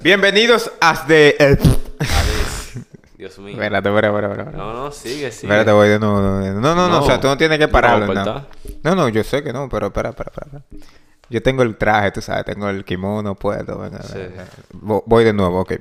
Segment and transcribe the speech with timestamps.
[0.00, 1.58] Bienvenidos a de...
[3.16, 3.54] Dios mío.
[3.60, 4.56] Espérate, espérate, espérate.
[4.56, 5.48] No, no, sigue, sigue.
[5.52, 6.20] Espérate, voy de nuevo.
[6.20, 8.14] No, no, no, no, o sea, tú no tienes que no pararlo.
[8.14, 8.46] No,
[8.84, 10.58] no, no, yo sé que no, pero espera, espera, espera.
[10.60, 10.88] espera.
[11.30, 13.76] Yo tengo el traje, tú sabes, tengo el kimono puesto.
[13.78, 14.18] venga, Sí.
[14.18, 14.46] venga.
[14.72, 15.72] Vo- Voy de nuevo, ok.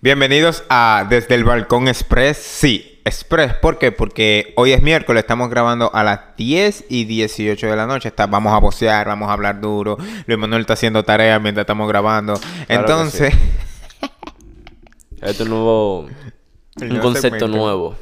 [0.00, 2.36] Bienvenidos a Desde el Balcón Express.
[2.36, 3.54] Sí, Express.
[3.54, 3.90] ¿Por qué?
[3.90, 8.08] Porque hoy es miércoles, estamos grabando a las 10 y 18 de la noche.
[8.08, 9.96] Está, vamos a vocear, vamos a hablar duro.
[10.26, 12.38] Luis Manuel está haciendo tarea mientras estamos grabando.
[12.68, 13.34] Entonces...
[15.20, 16.08] Este es un nuevo...
[16.80, 17.96] Un concepto nuevo.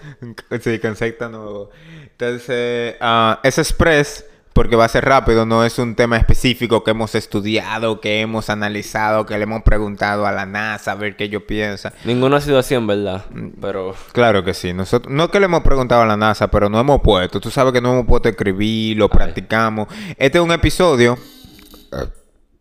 [0.62, 1.70] Sí, concepto nuevo.
[2.02, 6.90] Entonces, ah, es express porque va a ser rápido, no es un tema específico que
[6.90, 11.24] hemos estudiado, que hemos analizado, que le hemos preguntado a la NASA a ver qué
[11.24, 11.92] ellos piensan.
[12.04, 13.24] Ninguno ha sido así en verdad.
[13.60, 13.95] Pero...
[14.12, 17.00] Claro que sí, nosotros no que le hemos preguntado a la NASA, pero no hemos
[17.00, 17.40] puesto.
[17.40, 19.88] Tú sabes que no hemos puesto a escribir, lo practicamos.
[20.18, 21.16] Este es un episodio.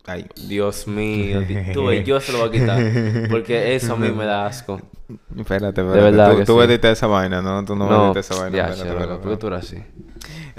[0.05, 1.41] Ay, Dios mío.
[1.73, 2.81] Tú ves, yo se lo voy a quitar.
[3.29, 4.81] Porque eso a mí me da asco.
[5.37, 6.01] espérate, espérate.
[6.01, 6.87] verdad tú, que tú sí.
[6.87, 7.63] esa vaina, ¿no?
[7.63, 8.57] Tú no, No, editas esa vaina.
[8.57, 9.77] ya, espérate, espérate, ¿por qué tú eres así?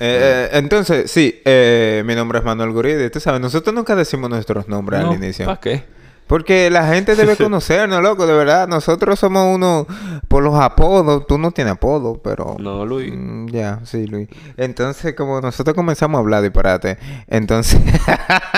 [0.03, 3.11] Eh, eh, entonces, sí, eh, mi nombre es Manuel Guridi.
[3.11, 5.45] Tú sabes, nosotros nunca decimos nuestros nombres al inicio.
[5.45, 5.85] ¿Para qué?
[6.27, 8.67] Porque la gente debe conocernos, loco, de verdad.
[8.69, 9.87] Nosotros somos uno
[10.29, 11.27] por los apodos.
[11.27, 12.57] Tú no tienes apodo, pero...
[12.59, 13.13] No, Luis.
[13.15, 14.29] Mm, ya, sí, Luis.
[14.57, 17.81] Entonces, como nosotros comenzamos a hablar disparate, entonces...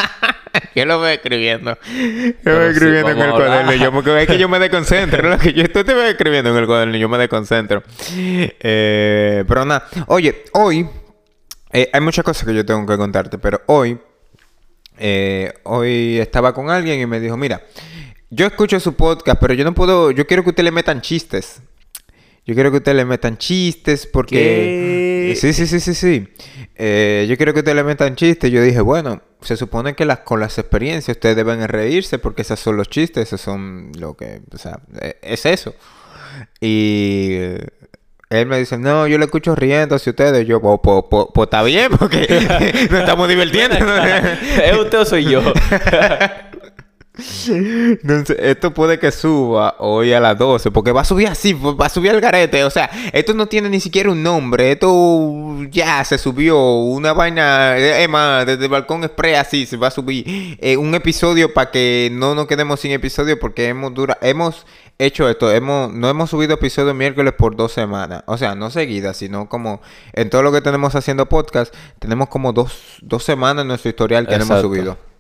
[0.77, 1.77] yo lo voy escribiendo.
[1.83, 3.73] Yo voy Pero sí, escribiendo en el cuaderno.
[3.73, 5.39] Yo, me- es que yo me desconcentro.
[5.41, 6.97] Que yo estoy te voy escribiendo en el cuaderno.
[6.99, 7.83] Yo me desconcentro.
[8.15, 9.89] Eh, pero nada.
[10.07, 10.87] Oye, hoy...
[11.73, 13.99] eh, hay muchas cosas que yo tengo que contarte, pero hoy...
[14.99, 17.63] eh, hoy estaba con alguien y me dijo, mira,
[18.31, 20.11] yo escucho su podcast, pero yo no puedo...
[20.11, 21.61] Yo quiero que usted le metan chistes.
[22.45, 25.35] Yo quiero que ustedes le metan chistes porque...
[25.35, 25.37] ¿Qué?
[25.37, 26.29] Sí, sí, sí, sí, sí.
[26.75, 28.51] Eh, yo quiero que ustedes le metan chistes.
[28.51, 32.59] Yo dije, bueno, se supone que las, con las experiencias ustedes deben reírse porque esos
[32.59, 34.43] son los chistes, esos son lo que...
[34.53, 35.75] O sea, eh, es eso.
[36.61, 37.39] Y...
[38.33, 40.47] Él me dice, no, yo le escucho riendo hacia ustedes.
[40.47, 42.27] Yo, pues, pues, pues, pues, está bien, porque
[42.91, 43.77] nos estamos divirtiendo.
[44.65, 45.43] ¿Es usted o soy yo?
[47.15, 51.87] Entonces, esto puede que suba hoy a las 12, porque va a subir así, va
[51.87, 52.65] a subir al garete.
[52.65, 54.73] O sea, esto no tiene ni siquiera un nombre.
[54.73, 57.77] Esto ya se subió una vaina.
[57.77, 61.71] Es más, desde el balcón express así se va a subir eh, un episodio para
[61.71, 64.65] que no nos quedemos sin episodio, porque hemos dura, hemos
[64.99, 65.53] hecho esto.
[65.53, 68.25] Hemos, no hemos subido episodio miércoles por dos semanas.
[68.27, 69.83] O sea, no seguidas, sino como
[70.15, 74.27] en todo lo que tenemos haciendo podcast, tenemos como dos, dos semanas en nuestro historial
[74.27, 75.12] que no hemos subido.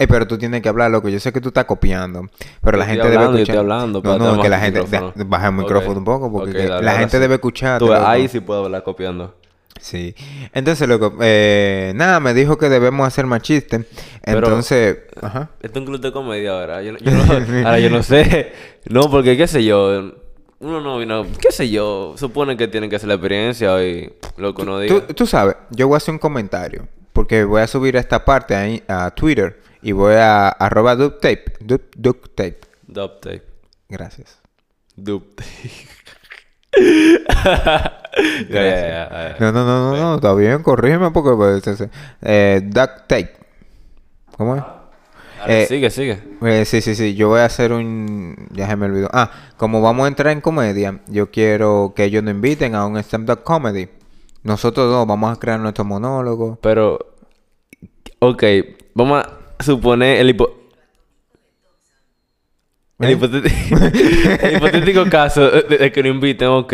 [0.00, 1.08] Eh, pero tú tienes que hablar, loco.
[1.10, 2.26] Yo sé que tú estás copiando.
[2.62, 3.56] Pero la gente debe hablando, yo escuchar.
[3.56, 4.80] estoy hablando, No, pero no, que la gente.
[4.82, 5.12] micrófono.
[5.26, 7.20] baja el micrófono un poco porque dale, la gente sí.
[7.20, 7.78] debe escuchar.
[7.78, 9.36] Tú ahí sí puedo hablar copiando.
[9.80, 10.14] Sí.
[10.52, 13.86] Entonces, loco, eh, nada, me dijo que debemos hacer más chistes.
[14.24, 15.50] Pero- Entonces, ajá.
[15.62, 16.82] Esto es un club de comedia ahora.
[16.82, 17.22] Yo, no- yo no,
[17.66, 18.52] ahora yo no sé.
[18.88, 20.12] No, porque qué sé yo.
[20.60, 21.24] Uno no vino.
[21.40, 22.14] Qué sé yo.
[22.16, 25.06] Supone que tienen que hacer la experiencia y lo que uno Tú, diga.
[25.08, 26.86] tú sabes, yo voy a hacer un comentario.
[27.12, 29.60] Porque voy a subir esta parte ahí a Twitter.
[29.82, 30.96] Y voy a arroba.
[30.96, 31.42] Dub tape.
[33.88, 34.38] Gracias.
[34.96, 35.70] Dub tape.
[38.50, 39.36] Ya, ya.
[39.38, 41.88] No, no, no, no, no, está bien, corrígeme porque pues,
[42.22, 43.32] eh, duct tape.
[44.36, 44.62] ¿Cómo es?
[44.62, 46.22] Ahora Eh, sigue, sigue.
[46.42, 48.48] Eh, sí, sí, sí, yo voy a hacer un...
[48.50, 49.08] Ya se me olvidó.
[49.12, 52.98] Ah, como vamos a entrar en comedia, yo quiero que ellos nos inviten a un
[52.98, 53.88] stand-up comedy.
[54.42, 56.58] Nosotros dos vamos a crear nuestro monólogo.
[56.62, 56.98] Pero.
[58.18, 58.42] Ok,
[58.94, 60.56] vamos a suponer el hipo...
[62.98, 63.12] El, ¿Eh?
[63.12, 63.76] hipotético,
[64.42, 66.68] el hipotético caso de, que nos inviten, ok.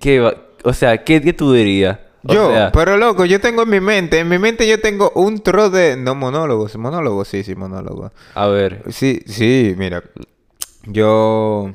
[0.00, 0.34] ¿qué va?
[0.64, 1.98] O sea, ¿qué, qué tú dirías?
[2.24, 5.10] O Yo, sea, pero loco, yo tengo en mi mente, en mi mente yo tengo
[5.16, 5.96] un tro de...
[5.96, 8.12] No, monólogos, monólogos, sí, sí, monólogos.
[8.34, 8.84] a ver.
[8.90, 10.04] Sí, sí, mira.
[10.86, 11.72] Yo...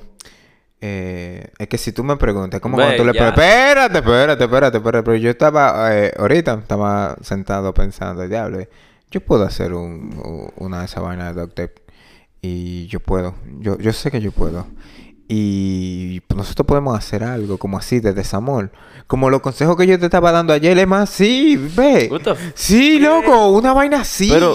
[0.80, 3.44] eh, es que si tú me preguntas, ¿cómo Ve, cuando tú le preguntas?
[3.44, 5.04] Espérate, espérate, espérate, espérate.
[5.04, 8.70] Pero yo estaba, eh, ahorita estaba sentado pensando, diablo, eh,
[9.12, 11.82] yo puedo hacer un, una de esas vainas de duct tape.
[12.42, 14.68] Y yo puedo, yo, yo sé que yo puedo.
[15.30, 18.70] Y pues, nosotros podemos hacer algo como así de desamor.
[19.08, 22.10] Como los consejos que yo te estaba dando ayer, es más, sí, ve.
[22.56, 24.30] Sí, loco, una vaina así.
[24.30, 24.54] Pero-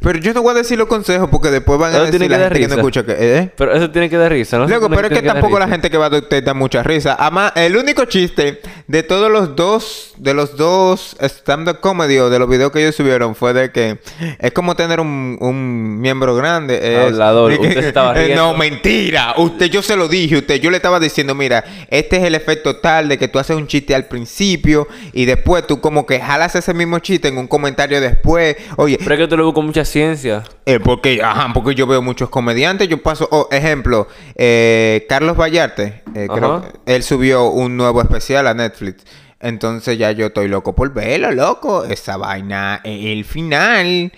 [0.00, 2.54] Pero, yo no voy a decir los consejos porque después van a decir la gente
[2.54, 2.74] que no risa.
[2.76, 3.14] escucha que...
[3.18, 3.52] ¿eh?
[3.56, 4.66] Pero eso tiene que dar risa, ¿no?
[4.66, 5.74] Loco, pero es que tampoco la risa.
[5.74, 7.16] gente que va a usted da mucha risa.
[7.18, 12.38] Además, el único chiste de todos los dos, de los dos stand-up comedy o de
[12.40, 13.98] los videos que ellos subieron, fue de que
[14.40, 16.80] es como tener un, un miembro grande.
[16.94, 18.42] es- Hablador, usted se estaba riendo.
[18.52, 19.34] No, mentira.
[19.36, 22.76] Usted, yo se lo dije, usted, yo le estaba diciendo, mira, este es el efecto
[22.76, 26.54] tal de que tú haces un chiste al principio y después tú como que jalas
[26.54, 28.56] ese mismo chiste en un comentario después.
[28.76, 30.44] Oye, Pero es que tú lo ves con mucha ciencia.
[30.66, 32.86] eh, porque, ajá, porque yo veo muchos comediantes.
[32.88, 34.06] Yo paso, oh, ejemplo,
[34.36, 39.04] eh, Carlos Vallarte, eh, creo él subió un nuevo especial a Netflix.
[39.40, 41.84] Entonces ya yo estoy loco por verlo, loco.
[41.84, 44.12] Esa vaina es el final.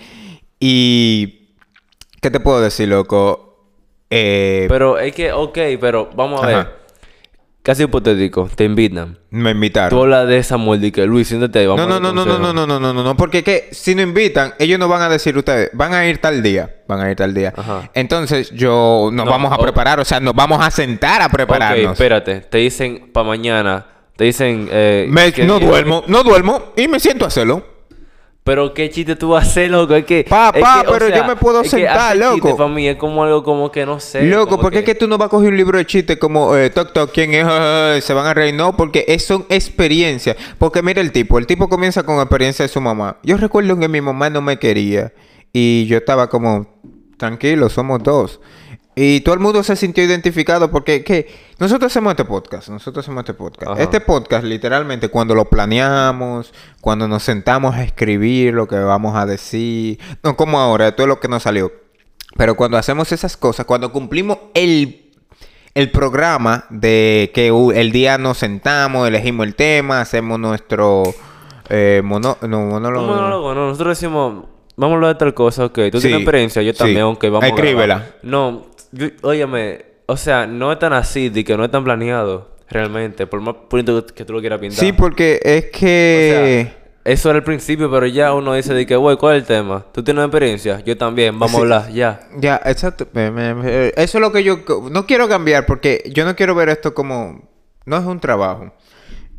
[0.59, 1.37] Y.
[2.21, 3.50] ¿Qué te puedo decir, loco?
[4.11, 6.57] Eh, Pero es que, ok, pero vamos a Ajá.
[6.57, 6.81] ver.
[7.63, 9.19] Casi hipotético, te invitan.
[9.29, 9.91] me invitaron.
[9.91, 12.25] Tú hablas de Samuel, de que Luis, siéntate ahí, vamos No, a no, dar no,
[12.25, 14.89] no, no, no, no, no, no, no, porque es que si no invitan, ellos no
[14.89, 17.53] van a decir ustedes, van a ir tal día, van a ir tal día.
[17.55, 17.91] Ajá.
[17.93, 21.33] Entonces yo nos No, vamos a preparar, o sea, nos vamos a sentar a Ok,
[21.33, 21.93] prepararnos.
[21.93, 22.41] espérate.
[22.41, 23.87] Te dicen para mañana.
[24.17, 24.67] Te dicen.
[24.73, 27.65] Eh, Me- que- no duermo, no duermo y me siento a hacerlo.
[28.43, 29.95] Pero qué chiste tú vas a hacer, loco.
[29.95, 30.25] Es que.
[30.29, 32.57] Pa, es pa, que, pero yo me puedo es sentar, loco.
[32.57, 34.23] Para mí es como algo como que no sé.
[34.23, 36.57] Loco, como porque es que tú no vas a coger un libro de chistes como
[36.57, 38.05] eh, Toc Toc, ¿quién es?
[38.05, 38.55] Se van a reír.
[38.55, 40.37] No, porque es, son experiencias.
[40.59, 43.19] Porque mira el tipo, el tipo comienza con experiencia de su mamá.
[43.23, 45.13] Yo recuerdo que mi mamá no me quería
[45.53, 46.67] y yo estaba como,
[47.19, 48.41] tranquilo, somos dos.
[49.03, 51.27] Y todo el mundo se sintió identificado porque que
[51.59, 53.73] nosotros hacemos este podcast, nosotros hacemos este podcast.
[53.73, 53.83] Ajá.
[53.83, 56.53] Este podcast literalmente cuando lo planeamos,
[56.83, 61.19] cuando nos sentamos a escribir lo que vamos a decir, no como ahora, es lo
[61.19, 61.73] que nos salió.
[62.37, 65.11] Pero cuando hacemos esas cosas, cuando cumplimos el,
[65.75, 71.05] el programa de que el día nos sentamos, elegimos el tema, hacemos nuestro
[71.71, 73.07] eh, mono- no, monólogo.
[73.07, 73.69] Monólogo, no.
[73.69, 74.45] Nosotros decimos.
[74.77, 75.79] Vamos a hablar de tal cosa, ok.
[75.93, 76.79] Tú Sí, tienes experiencia, yo sí.
[76.79, 78.15] también, aunque vamos a Escríbela.
[78.23, 78.67] No,
[79.23, 83.41] óyeme, o sea, no es tan así, de que no es tan planeado, realmente, por
[83.41, 84.79] más bonito que tú lo quieras pintar.
[84.79, 86.67] Sí, porque es O que...
[86.73, 89.47] sea, eso era el principio, pero ya uno dice de que, güey, ¿cuál es el
[89.47, 89.87] tema?
[89.93, 90.81] ¿Tú tienes experiencia?
[90.85, 91.57] Yo también, vamos Sí.
[91.57, 92.21] a hablar, ya.
[92.39, 93.07] Ya, exacto.
[93.15, 94.59] Eso es lo que yo
[94.91, 97.49] no quiero cambiar porque yo no quiero ver esto como
[97.87, 98.73] no es un trabajo.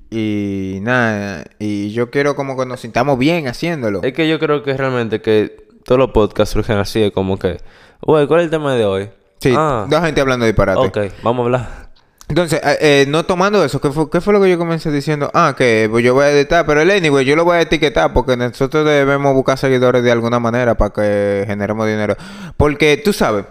[0.09, 4.01] Y nada, y yo quiero como que nos sintamos bien haciéndolo.
[4.03, 5.55] Es que yo creo que realmente que
[5.85, 7.57] todos los podcasts surgen así, de como que,
[8.01, 9.09] güey, ¿cuál es el tema de hoy?
[9.41, 10.79] Sí, ah, dos gente hablando disparate.
[10.79, 11.81] ok, vamos a hablar.
[12.29, 15.29] Entonces, eh, eh, no tomando eso, ¿qué fue, qué fue lo que yo comencé diciendo?
[15.33, 18.13] Ah, que pues, yo voy a editar, pero el anyway, yo lo voy a etiquetar
[18.13, 22.15] porque nosotros debemos buscar seguidores de alguna manera para que generemos dinero.
[22.55, 23.43] Porque tú sabes,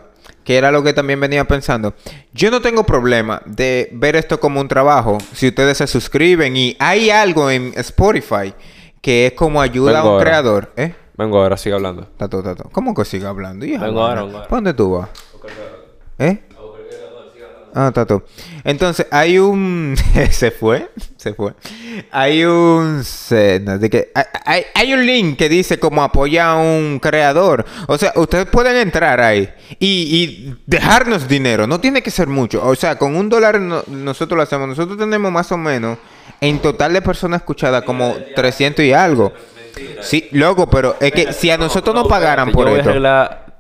[0.44, 1.92] que era lo que también venía pensando.
[2.32, 6.74] Yo no tengo problema de ver esto como un trabajo si ustedes se suscriben y
[6.78, 8.54] hay algo en Spotify
[9.02, 10.24] que es como ayuda a Vengo un ahora.
[10.24, 10.94] creador, ¿eh?
[11.18, 12.04] Vengo ahora, sigue hablando.
[12.16, 12.70] Tato, tato.
[12.72, 13.66] ¿Cómo que siga hablando?
[13.66, 14.48] Hija, Vengo ahora, ahora.
[14.48, 15.10] ¿Pa' dónde tú vas?
[16.20, 16.38] ¿Eh?
[17.72, 18.24] Ah, tato.
[18.64, 19.94] Entonces, hay un...
[20.30, 21.52] se fue, se fue.
[22.10, 23.04] Hay un...
[23.04, 24.10] se- no, de que...
[24.44, 27.64] hay- Hay, un link que dice como apoya a un creador.
[27.86, 31.68] O sea, ustedes pueden entrar ahí y, y dejarnos dinero.
[31.68, 32.60] No tiene que ser mucho.
[32.66, 34.66] O sea, con un dólar no- nosotros lo hacemos.
[34.68, 35.96] Nosotros tenemos más o menos
[36.40, 39.32] en total de personas escuchadas como 300 y algo.
[40.00, 42.90] Sí, loco, pero es que si a nosotros nos pagaran por esto...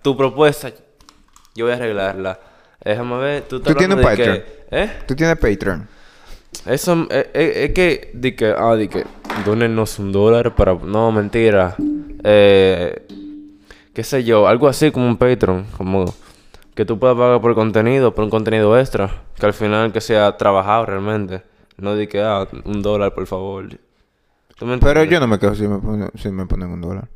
[0.02, 0.72] tu propuesta.
[1.54, 2.40] Yo voy a arreglarla.
[2.84, 4.38] Déjame ver, tú, ¿Tú tienes de Patreon?
[4.38, 4.90] que- ¿Eh?
[5.06, 5.88] Tú tienes Patreon.
[6.66, 9.04] Eso eh, eh, es que, di que, ah, di que,
[9.44, 11.76] donenos un dólar para, no, mentira,
[12.24, 13.06] eh,
[13.94, 16.12] qué sé yo, algo así como un Patreon, como
[16.74, 20.36] que tú puedas pagar por contenido, por un contenido extra, que al final que sea
[20.36, 21.42] trabajado realmente,
[21.76, 23.68] no di que, ah, un dólar, por favor.
[24.58, 27.08] ¿Tú me Pero yo no me quedo si me, ponen- si me ponen un dólar.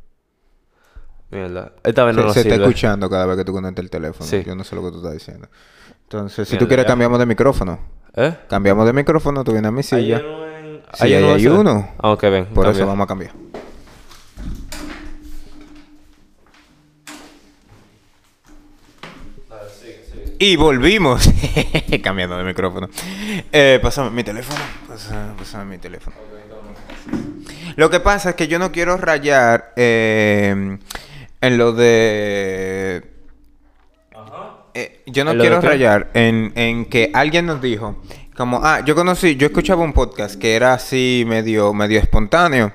[1.31, 3.89] Mierda, esta vez no se nos se está escuchando cada vez que tú conectas el
[3.89, 4.25] teléfono.
[4.29, 4.43] Sí.
[4.45, 5.47] Yo no sé lo que tú estás diciendo.
[6.03, 6.87] Entonces, si Mierda, tú quieres, ya.
[6.87, 7.79] cambiamos de micrófono.
[8.15, 8.35] ¿Eh?
[8.47, 10.17] Cambiamos de micrófono, tú vienes a mi silla.
[10.19, 10.45] en-
[10.93, 11.49] Sí, ahí hay ese?
[11.49, 11.89] uno.
[11.97, 12.45] Ah, ok, ven.
[12.53, 12.71] Por cambia.
[12.81, 13.31] eso vamos a cambiar.
[20.37, 21.29] Y volvimos.
[22.03, 22.89] Cambiando de micrófono.
[23.51, 24.59] Eh, pásame mi teléfono.
[24.87, 26.15] Pásame, pásame mi teléfono.
[27.77, 30.77] Lo que pasa es que yo no quiero rayar eh,
[31.47, 33.11] en lo de...
[34.73, 38.01] Eh, yo no ¿En lo de quiero rayar en, en que alguien nos dijo,
[38.35, 42.73] como, ah, yo conocí, yo escuchaba un podcast que era así medio, medio espontáneo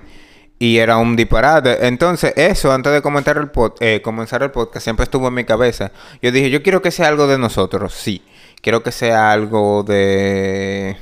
[0.59, 1.87] y era un disparate.
[1.87, 5.45] Entonces, eso, antes de comentar el pod- eh, comenzar el podcast, siempre estuvo en mi
[5.45, 5.93] cabeza.
[6.23, 8.23] Yo dije, yo quiero que sea algo de nosotros, sí.
[8.63, 10.97] Quiero que sea algo de...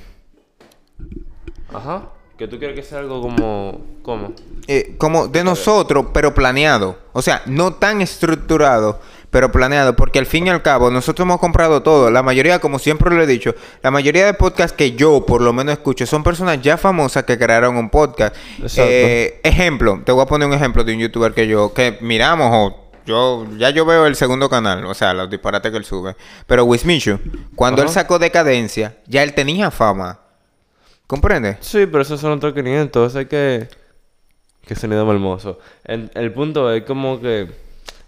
[1.73, 2.09] Ajá.
[2.38, 3.80] Que tú quieres que sea algo como...
[4.02, 4.33] ¿Cómo?
[4.68, 6.99] eh, como de nosotros, pero planeado.
[7.14, 11.40] O sea, no tan estructurado, pero planeado, porque al fin y al cabo nosotros hemos
[11.40, 12.11] comprado todo.
[12.11, 15.52] La mayoría, como siempre lo he dicho, la mayoría de podcasts que yo por lo
[15.54, 18.37] menos escucho son personas ya famosas que crearon un podcast.
[18.76, 22.50] Eh, ejemplo, te voy a poner un ejemplo de un youtuber que yo, que miramos
[22.52, 26.14] o yo, ya yo veo el segundo canal, o sea, los disparates que él sube.
[26.47, 27.18] Pero Wismichu,
[27.57, 30.21] cuando él sacó Decadencia, ya él tenía fama.
[31.09, 31.57] ¿Comprende?
[31.61, 33.11] Sí, pero esos son otros 500.
[33.11, 33.69] Eso hay que...
[34.67, 35.59] Qué sonido más hermoso.
[35.85, 37.49] El, el punto es como que...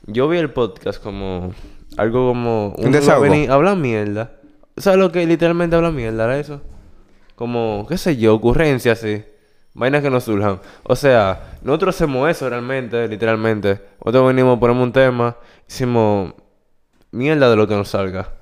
[0.06, 1.52] Yo vi el podcast como...
[1.96, 2.74] Algo como...
[2.78, 3.22] Un desahogo.
[3.24, 4.32] venir- Habla mierda.
[4.76, 6.24] ¿Sabes lo que literalmente habla mierda?
[6.24, 6.60] ¿Era eso?
[7.34, 7.86] Como...
[7.88, 8.34] ¿Qué sé yo?
[8.34, 9.24] Ocurrencias, sí.
[9.74, 10.60] Vainas que nos surjan.
[10.82, 11.56] O sea...
[11.62, 13.80] Nosotros hacemos eso realmente, literalmente.
[14.04, 15.36] Nosotros venimos, ponemos un tema...
[15.68, 16.34] Hicimos...
[17.12, 18.34] Mierda de lo que nos salga.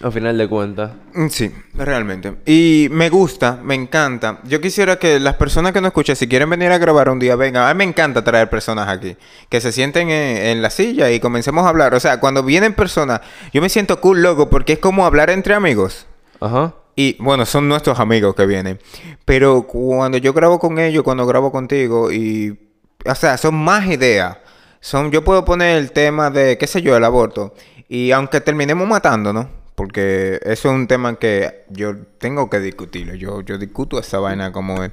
[0.00, 0.92] Al final de cuentas.
[1.14, 2.34] Mm, Sí, realmente.
[2.46, 4.40] Y me gusta, me encanta.
[4.44, 7.34] Yo quisiera que las personas que nos escuchan, si quieren venir a grabar un día,
[7.34, 7.68] vengan.
[7.68, 9.16] A mí me encanta traer personas aquí.
[9.48, 11.94] Que se sienten en, en la silla y comencemos a hablar.
[11.94, 13.20] O sea, cuando vienen personas,
[13.52, 16.06] yo me siento cool, loco, porque es como hablar entre amigos.
[16.40, 16.74] Ajá.
[16.94, 18.78] Y bueno, son nuestros amigos que vienen.
[19.24, 22.58] Pero cuando yo grabo con ellos, cuando grabo contigo, y.
[23.04, 24.36] O sea, son más ideas.
[24.80, 27.54] Son, yo puedo poner el tema de, qué sé yo, el aborto.
[27.88, 29.46] Y aunque terminemos matándonos,
[29.78, 33.14] porque eso es un tema que yo tengo que discutirlo.
[33.14, 34.90] Yo, yo discuto esa vaina como es.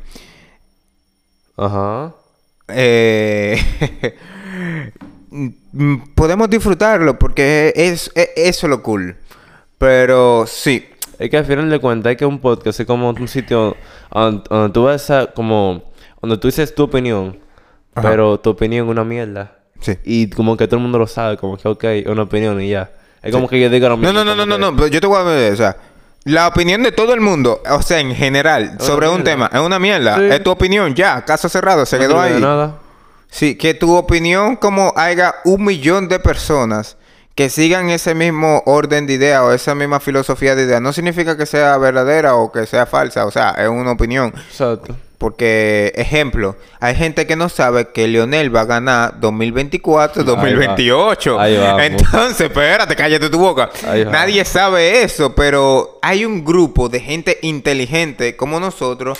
[1.57, 2.13] Ajá.
[2.67, 3.57] Eh,
[5.31, 9.17] mm, podemos disfrutarlo porque es, es- eso es lo cool.
[9.77, 10.85] Pero sí,
[11.17, 13.75] Es que al final de cuentas hay que un podcast es como un sitio
[14.13, 15.83] donde, donde tú vas a como
[16.21, 17.39] donde tú dices tu opinión,
[17.93, 18.09] Ajá.
[18.09, 19.57] pero tu opinión es una mierda.
[19.79, 19.97] sí.
[20.03, 22.69] Y como que todo el mundo lo sabe, como que ok, es una opinión y
[22.69, 22.91] ya.
[23.25, 24.13] Es como que yo diga lo mismo.
[24.13, 25.75] no, no, no, no, no, pero yo te voy a ver, o sea,
[26.25, 29.79] la opinión de todo el mundo, o sea, en general, sobre un tema, es una
[29.79, 32.39] mierda, es tu opinión, ya, caso cerrado, se quedó ahí.
[32.39, 32.79] nada.
[33.29, 36.97] Sí, que tu opinión, como haya un millón de personas
[37.35, 41.35] que sigan ese mismo orden de idea o esa misma filosofía de idea, no significa
[41.35, 44.33] que sea verdadera o que sea falsa, o sea, es una opinión.
[44.49, 44.95] Exacto.
[45.17, 50.35] Porque, ejemplo, hay gente que no sabe que Lionel va a ganar 2024, Ahí va.
[50.35, 51.39] 2028.
[51.39, 51.81] Ahí vamos.
[51.85, 53.69] Entonces, espérate, cállate tu boca.
[54.11, 59.17] Nadie sabe eso, pero hay un grupo de gente inteligente como nosotros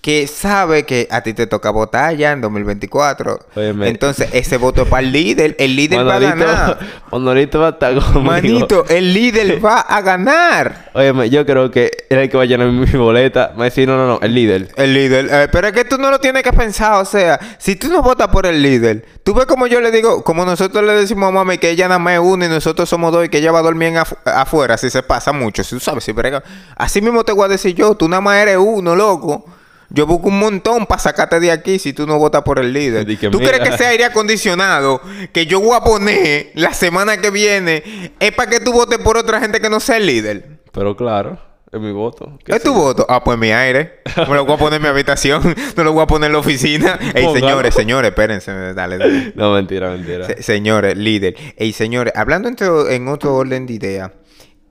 [0.00, 3.38] que sabe que a ti te toca votar ya en 2024.
[3.56, 3.88] Óyeme.
[3.88, 5.56] Entonces, ese voto es para el líder.
[5.58, 6.78] El líder va a ganar.
[7.12, 8.20] Manolito va a estar conmigo.
[8.22, 10.90] Manito, el líder va a ganar.
[10.94, 13.50] Óyeme, yo creo que era el que va a llenar mi boleta.
[13.52, 14.68] Me va a decir, no, no, no, el líder.
[14.76, 15.28] El líder.
[15.30, 16.94] Eh, pero es que tú no lo tienes que pensar.
[17.02, 20.22] O sea, si tú no votas por el líder, tú ves como yo le digo,
[20.22, 23.12] como nosotros le decimos a mami que ella nada más es una y nosotros somos
[23.12, 25.64] dos y que ella va a dormir en afu- afuera, si se pasa mucho.
[25.64, 26.42] Si tú sabes, si brega.
[26.76, 29.44] Así mismo te voy a decir yo, tú nada más eres uno, loco.
[29.90, 33.06] Yo busco un montón para sacarte de aquí si tú no votas por el líder.
[33.30, 33.52] ¿Tú mira.
[33.52, 35.00] crees que ese aire acondicionado
[35.32, 39.16] que yo voy a poner la semana que viene es para que tú votes por
[39.16, 40.58] otra gente que no sea el líder?
[40.72, 41.38] Pero claro,
[41.72, 42.38] es mi voto.
[42.44, 43.06] ¿Qué ¿Es tu voto?
[43.08, 44.00] Ah, pues mi aire.
[44.28, 45.54] Me lo voy a poner en mi habitación.
[45.76, 46.98] No lo voy a poner en la oficina.
[47.14, 48.52] Ey, señores, señores, espérense.
[48.74, 49.32] Dale, dale.
[49.36, 50.26] No, mentira, mentira.
[50.26, 51.34] Se- señores, líder.
[51.56, 54.12] Ey, señores, hablando entre- en otro orden de idea,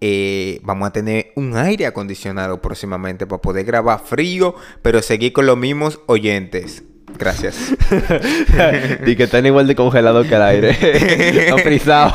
[0.02, 5.46] eh, vamos a tener un aire acondicionado próximamente para poder grabar frío, pero seguir con
[5.46, 6.84] los mismos oyentes.
[7.18, 7.74] Gracias.
[9.06, 10.70] y que están igual de congelado que el aire.
[10.82, 12.14] Están frisados.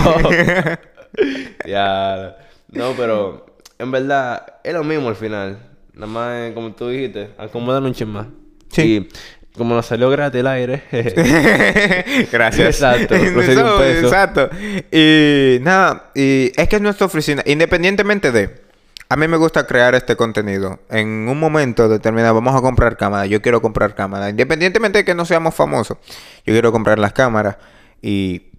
[1.67, 2.37] ya.
[2.69, 3.47] No, pero
[3.79, 5.59] en verdad es lo mismo al final.
[5.95, 8.27] Nada más, eh, como tú dijiste, acomodan un chin más.
[8.69, 8.83] Sí.
[8.83, 9.09] Y
[9.57, 10.83] como nos salió gratis el aire.
[12.33, 12.81] Gracias.
[12.81, 14.07] Exacto, de un Eso, peso.
[14.07, 14.51] Exacto.
[14.91, 18.63] Y nada, y es que es nuestra oficina, independientemente de.
[19.09, 20.79] A mí me gusta crear este contenido.
[20.89, 23.29] En un momento determinado vamos a comprar cámaras.
[23.29, 24.31] Yo quiero comprar cámaras.
[24.31, 25.99] Independientemente de que no seamos famosos.
[26.47, 27.59] Yo quiero comprar las cámaras.
[28.01, 28.53] Y...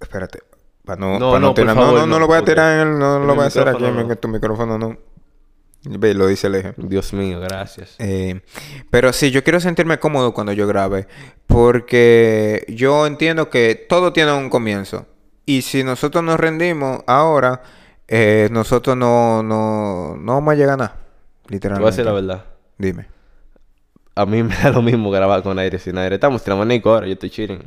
[0.00, 0.38] Espérate.
[0.84, 2.44] Para no, No, para no, no, tirar- no, favor, no, no no, lo voy a
[2.44, 2.98] tirar en el...
[3.00, 4.96] No lo voy a hacer aquí en tu micrófono, no.
[5.84, 6.74] Ve, lo dice el eje.
[6.76, 7.96] Dios mío, gracias.
[7.98, 8.42] Eh,
[8.90, 11.06] pero sí, yo quiero sentirme cómodo cuando yo grabe.
[11.46, 15.06] Porque yo entiendo que todo tiene un comienzo.
[15.46, 17.62] Y si nosotros nos rendimos ahora,
[18.08, 20.96] eh, nosotros no, no, no vamos a llegar a nada.
[21.46, 21.82] Te Literalmente.
[21.82, 22.44] voy a decir la verdad.
[22.76, 23.06] Dime.
[24.14, 26.16] A mí me da lo mismo grabar con aire sin aire.
[26.16, 27.62] Estamos tirando manico ahora, yo estoy chilling.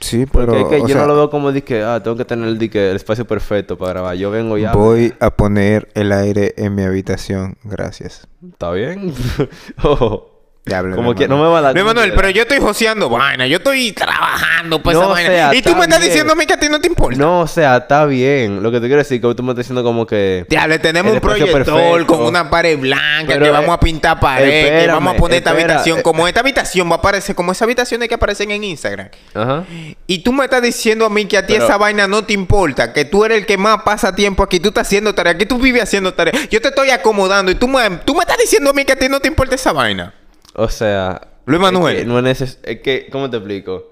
[0.00, 0.58] Sí, Porque pero.
[0.58, 2.58] es que yo sea, no lo veo como de que, ah, tengo que tener el,
[2.58, 4.16] de que el espacio perfecto para grabar.
[4.16, 4.72] Yo vengo ya.
[4.72, 7.56] Voy a poner el aire en mi habitación.
[7.64, 8.28] Gracias.
[8.46, 9.12] ¿Está bien?
[9.82, 10.35] Oh.
[10.68, 12.22] Como Luis que no me va a dar Luis como Manuel, quiera.
[12.22, 13.46] pero yo estoy joseando vaina.
[13.46, 15.30] Yo estoy trabajando por No, esa vaina.
[15.30, 16.10] sea, y tú me está estás bien.
[16.10, 17.16] diciendo a mí que a ti no te importa.
[17.18, 18.62] No, o sea, está bien.
[18.64, 20.44] Lo que te quiero decir que tú me estás diciendo como que...
[20.48, 22.06] Diablo, tenemos un proyector perfecto.
[22.06, 25.38] con una pared blanca Pero, que vamos eh, a pintar pared, que vamos a poner
[25.38, 25.98] esta habitación.
[26.00, 29.08] eh, Como esta habitación va a aparecer, como esa habitaciones que aparecen en Instagram.
[29.34, 29.64] Ajá.
[30.08, 32.32] Y tú me estás diciendo a mí que a ti Pero- esa vaina no te
[32.32, 35.46] importa, que tú eres el que más pasa tiempo aquí, tú estás haciendo tarea, que
[35.46, 36.32] tú vives haciendo tarea.
[36.50, 38.96] Yo te estoy acomodando y tú me, tú me estás diciendo a mí que a
[38.96, 40.12] ti no te importa esa vaina.
[40.56, 41.20] O sea...
[41.44, 41.96] Luis Manuel.
[41.96, 43.84] Es que, no es, neces- es que, ¿cómo te explico?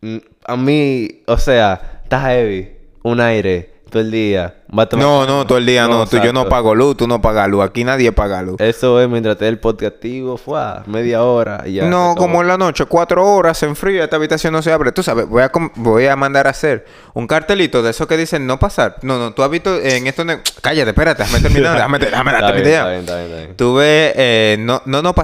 [0.00, 2.72] Mm, A mí, o sea, está heavy.
[3.02, 4.54] Un aire todo el día.
[4.76, 6.06] Va a tomar- No, no, todo el día no.
[6.06, 7.62] Tú, yo no pago luz, tú no pagas luz.
[7.64, 8.60] Aquí nadie paga luz.
[8.60, 11.84] Eso es mientras te el podcast activo, fue media hora y ya.
[11.84, 14.90] no, como en la noche, cuatro horas, se enfría, esta habitación no se abre.
[14.90, 16.84] Tú sabes, voy a, voy a mandar a hacer
[17.14, 18.96] un cartelito de esos que dicen no pasar.
[19.02, 20.24] No, no, tú has visto en esto...
[20.62, 21.98] Cállate, espérate, déjame terminar, déjame,
[22.32, 23.54] está bien.
[23.56, 25.14] Tuve, eh, no, no, no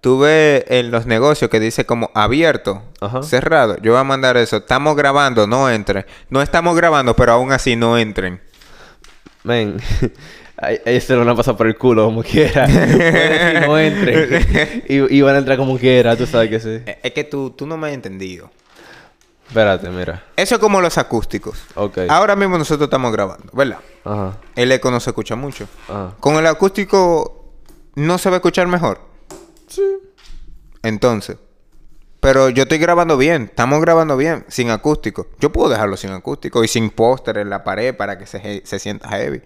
[0.00, 0.02] pasar.
[0.02, 3.22] Tuve en los negocios que dice como abierto, Ajá.
[3.22, 3.76] cerrado.
[3.82, 4.58] Yo voy a mandar eso.
[4.58, 6.04] Estamos grabando, no entren.
[6.28, 8.40] No estamos grabando, pero aún así no entren.
[9.44, 9.76] Men,
[10.58, 12.66] a ellos se lo van a pasar por el culo como quiera.
[12.66, 14.82] Decir, no entren.
[14.88, 16.82] y, y van a entrar como quiera, tú sabes que sí.
[16.86, 18.50] Eh, Es que tú, tú no me has entendido.
[19.48, 20.22] Espérate, mira.
[20.36, 21.60] Eso es como los acústicos.
[21.74, 21.98] Ok.
[22.08, 23.78] Ahora mismo nosotros estamos grabando, ¿verdad?
[24.04, 24.36] Ajá.
[24.54, 25.66] El eco no se escucha mucho.
[25.88, 26.14] Ajá.
[26.20, 27.46] Con el acústico
[27.96, 29.09] no se va a escuchar mejor.
[29.70, 29.82] Sí.
[30.82, 31.36] Entonces.
[32.20, 33.44] Pero yo estoy grabando bien.
[33.44, 34.44] Estamos grabando bien.
[34.48, 35.28] Sin acústico.
[35.38, 38.78] Yo puedo dejarlo sin acústico y sin póster en la pared para que se, se
[38.78, 39.40] sienta heavy.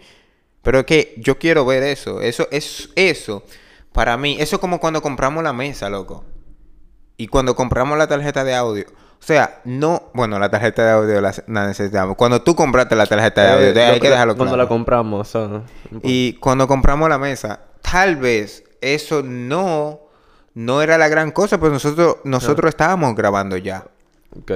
[0.62, 2.20] Pero es que yo quiero ver eso.
[2.20, 3.44] Eso es eso.
[3.92, 4.36] Para mí.
[4.40, 6.24] Eso es como cuando compramos la mesa, loco.
[7.16, 8.86] Y cuando compramos la tarjeta de audio.
[8.88, 10.10] O sea, no...
[10.12, 12.16] Bueno, la tarjeta de audio la, la necesitamos.
[12.16, 14.64] Cuando tú compraste la tarjeta de audio, Eh, hay que dejarlo Cuando claro.
[14.64, 15.62] la compramos, o sea.
[16.02, 20.00] Y cuando compramos la mesa, tal vez eso no,
[20.54, 23.86] no era la gran cosa, pues nosotros, nosotros estábamos grabando ya.
[24.36, 24.52] Ok.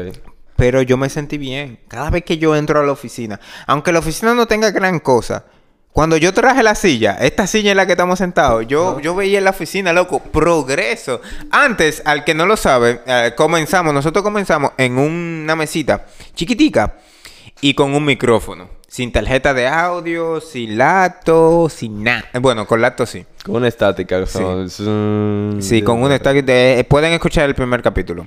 [0.57, 1.81] Pero yo me sentí bien.
[1.88, 5.45] Cada vez que yo entro a la oficina, aunque la oficina no tenga gran cosa,
[5.93, 9.38] cuando yo traje la silla, esta silla en la que estamos sentados, yo, yo veía
[9.38, 11.21] en la oficina, loco, progreso.
[11.50, 16.95] Antes, al que no lo sabe, eh, comenzamos, nosotros comenzamos en una mesita chiquitica
[17.61, 18.77] y con un micrófono.
[18.90, 22.25] Sin tarjeta de audio, sin lacto, sin nada.
[22.40, 23.26] Bueno, con lacto sí.
[23.45, 24.25] Con una estática.
[24.26, 24.71] son-
[25.62, 26.87] Sí, con un stack de...
[26.88, 28.26] Pueden escuchar el primer capítulo.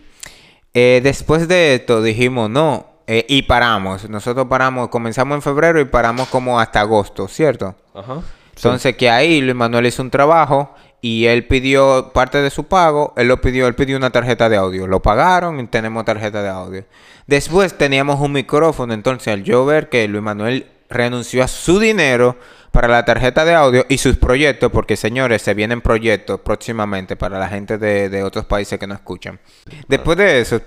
[0.74, 2.86] Eh, después de esto dijimos no.
[3.08, 4.08] eh, y paramos.
[4.08, 7.75] Nosotros paramos, comenzamos en febrero y paramos como hasta agosto, ¿cierto?
[7.96, 8.20] Ajá.
[8.56, 13.13] Entonces que ahí Luis Manuel hizo un trabajo y él pidió parte de su pago,
[13.17, 14.86] él lo pidió, él pidió una tarjeta de audio.
[14.86, 16.86] Lo pagaron y tenemos tarjeta de audio.
[17.25, 22.38] Después teníamos un micrófono, entonces al yo ver que Luis Manuel renunció a su dinero
[22.72, 27.40] para la tarjeta de audio y sus proyectos, porque señores, se vienen proyectos próximamente para
[27.40, 29.40] la gente de, de otros países que no escuchan.
[29.87, 30.61] Después de eso,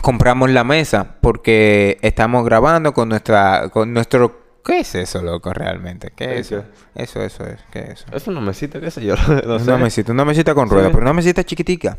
[0.00, 6.12] compramos la mesa porque estamos grabando con nuestra, con nuestro, ¿qué es eso, loco, realmente?
[6.16, 6.64] ¿Qué es ¿El eso?
[6.94, 8.06] Eso, eso es, ¿qué es eso?
[8.12, 9.14] Es una mesita, qué sé yo.
[9.46, 9.64] no sé.
[9.64, 10.74] Una mesita, una mesita con Sí.
[10.74, 11.98] ruedas, pero una mesita chiquitica.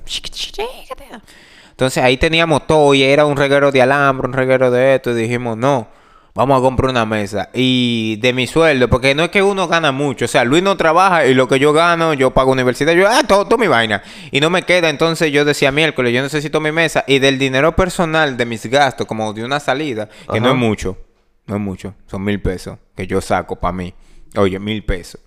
[1.72, 5.16] Entonces ahí teníamos todo y era un reguero de alambre, un reguero de esto y
[5.16, 5.88] dijimos, no,
[6.34, 7.50] vamos a comprar una mesa.
[7.54, 10.78] Y de mi sueldo, porque no es que uno gana mucho, o sea, Luis no
[10.78, 14.02] trabaja y lo que yo gano, yo pago universidad, yo, ah, todo, todo mi vaina.
[14.32, 17.76] Y no me queda, entonces yo decía miércoles, yo necesito mi mesa y del dinero
[17.76, 20.98] personal de mis gastos, como de una salida, que no es mucho,
[21.48, 23.94] no es mucho, son mil pesos que yo saco para mí.
[24.38, 25.22] Oye, mil pesos.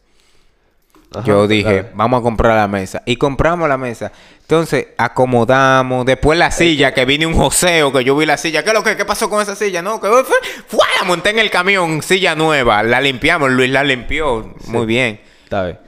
[1.14, 1.90] Ajá, Yo dije, dale.
[1.94, 3.02] vamos a comprar la mesa.
[3.06, 4.12] Y compramos la mesa.
[4.42, 6.04] Entonces, acomodamos.
[6.04, 8.62] Después la silla, que vine un joseo, que yo vi la silla.
[8.62, 9.80] ¿Qué es lo que qué pasó con esa silla?
[9.80, 10.22] No, que fue,
[10.66, 12.82] fue, la monté en el camión, silla nueva.
[12.82, 14.54] La limpiamos, Luis la limpió.
[14.66, 15.20] Muy bien.
[15.44, 15.78] Está bien.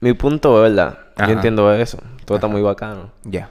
[0.00, 0.98] Mi punto es verdad.
[1.16, 1.26] Ajá.
[1.26, 1.98] Yo entiendo eso.
[2.24, 3.10] Todo está muy bacano.
[3.24, 3.50] Ya.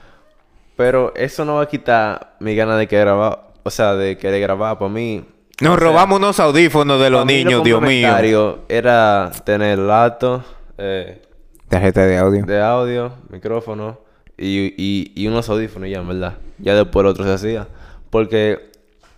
[0.76, 3.50] Pero eso no va a quitar mi gana de que grabar.
[3.62, 4.78] O sea, de querer grabar.
[4.78, 5.22] Para mí.
[5.60, 8.58] Nos o sea, robamos unos audífonos de los niños, Dios mío.
[8.68, 10.42] Era tener laptop,
[10.78, 11.22] eh,
[11.68, 12.44] Tarjeta de audio.
[12.44, 13.98] de audio, micrófono
[14.36, 16.34] y, y, y unos audífonos ya, en verdad.
[16.58, 17.68] Ya después el otro se hacía.
[18.10, 18.70] Porque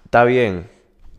[0.04, 0.68] está bien.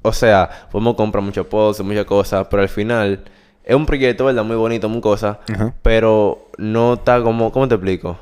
[0.01, 3.23] O sea, podemos comprar muchas poses, muchas cosas, pero al final
[3.63, 4.43] es un proyecto, ¿verdad?
[4.43, 5.39] Muy bonito, muy cosa.
[5.82, 7.51] Pero no está como...
[7.51, 8.17] ¿Cómo te explico?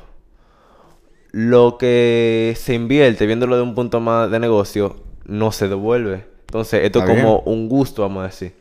[1.30, 6.35] Lo que se invierte viéndolo de un punto más de negocio no se devuelve.
[6.46, 8.54] Entonces, esto es como un gusto, vamos a decir.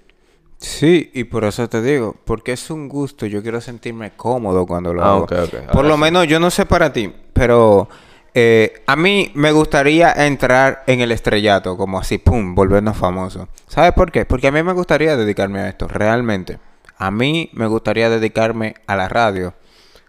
[0.58, 4.94] Sí, y por eso te digo, porque es un gusto, yo quiero sentirme cómodo cuando
[4.94, 5.24] lo Ah, hago.
[5.26, 5.34] ok.
[5.72, 6.02] Por lo sí.
[6.02, 7.88] menos yo no sé para ti, pero
[8.34, 13.48] eh, a mí me gustaría entrar en el estrellato, como así, pum, volvernos famosos.
[13.68, 14.26] ¿Sabes por qué?
[14.26, 16.58] Porque a mí me gustaría dedicarme a esto, realmente.
[16.98, 19.54] A mí me gustaría dedicarme a la radio.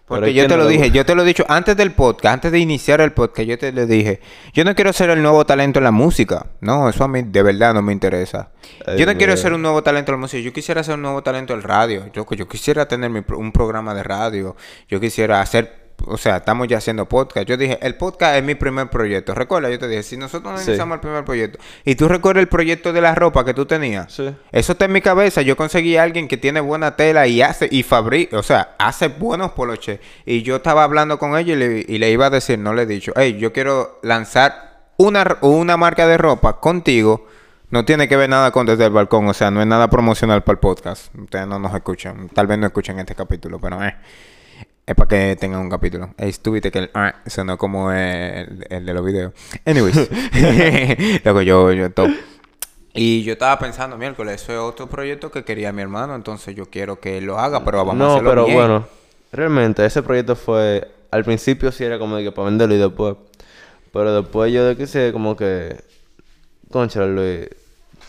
[0.06, 2.52] Porque yo te no lo dije, yo te lo he dicho antes del podcast, antes
[2.52, 4.20] de iniciar el podcast, yo te lo dije.
[4.52, 6.46] Yo no quiero ser el nuevo talento en la música.
[6.60, 8.50] No, eso a mí de verdad no me interesa.
[8.86, 10.40] Ay, yo no quiero ser un nuevo talento en la música.
[10.40, 12.08] Yo quisiera ser un nuevo talento en radio.
[12.12, 14.54] Yo, yo quisiera tener mi un programa de radio.
[14.88, 17.46] Yo quisiera hacer, o sea, estamos ya haciendo podcast.
[17.48, 19.34] Yo dije, el podcast es mi primer proyecto.
[19.34, 20.70] Recuerda, yo te dije, si nosotros no Sí.
[20.70, 24.12] iniciamos el primer proyecto, y tú recuerdas el proyecto de la ropa que tú tenías.
[24.12, 24.34] Sí.
[24.52, 25.42] Eso está en mi cabeza.
[25.42, 29.08] Yo conseguí a alguien que tiene buena tela y hace y fabrica, o sea, hace
[29.08, 30.00] buenos poloches.
[30.24, 32.82] Y yo estaba hablando con ella y le, y le iba a decir, no le
[32.82, 37.26] he dicho, hey, yo quiero lanzar una, una marca de ropa contigo.
[37.68, 40.42] No tiene que ver nada con desde el balcón, o sea, no es nada promocional
[40.44, 41.12] para el podcast.
[41.16, 43.96] Ustedes no nos escuchan, tal vez no escuchen este capítulo, pero eh,
[44.86, 46.14] es para que tengan un capítulo.
[46.18, 49.32] Ey, tú viste que el ah, sonó como el, el de los videos.
[49.64, 49.96] Anyways,
[51.24, 52.10] luego yo, yo top.
[52.94, 56.70] Y yo estaba pensando, miércoles, eso es otro proyecto que quería mi hermano, entonces yo
[56.70, 58.56] quiero que él lo haga, pero vamos a No, hacerlo pero bien.
[58.56, 58.86] bueno,
[59.32, 63.16] realmente ese proyecto fue, al principio sí era como de que para venderlo y después,
[63.92, 65.76] pero después yo de que sé como que,
[66.70, 67.48] concha Luis,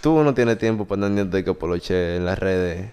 [0.02, 2.92] tú no tienes tiempo para andar de que poloche en las redes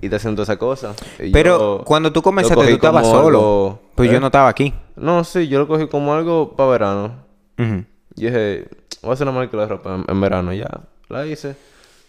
[0.00, 0.94] y te haciendo esa cosa.
[1.18, 3.38] Y Pero yo cuando tú comenzaste, tú estabas solo.
[3.38, 4.12] algo- Pues ¿eh?
[4.14, 4.72] yo no estaba aquí.
[4.96, 7.12] No, sí, yo lo cogí como algo para verano.
[7.58, 8.68] Y dije,
[9.02, 10.68] voy a hacer una marca de ropa en, en verano, ya,
[11.08, 11.56] la hice.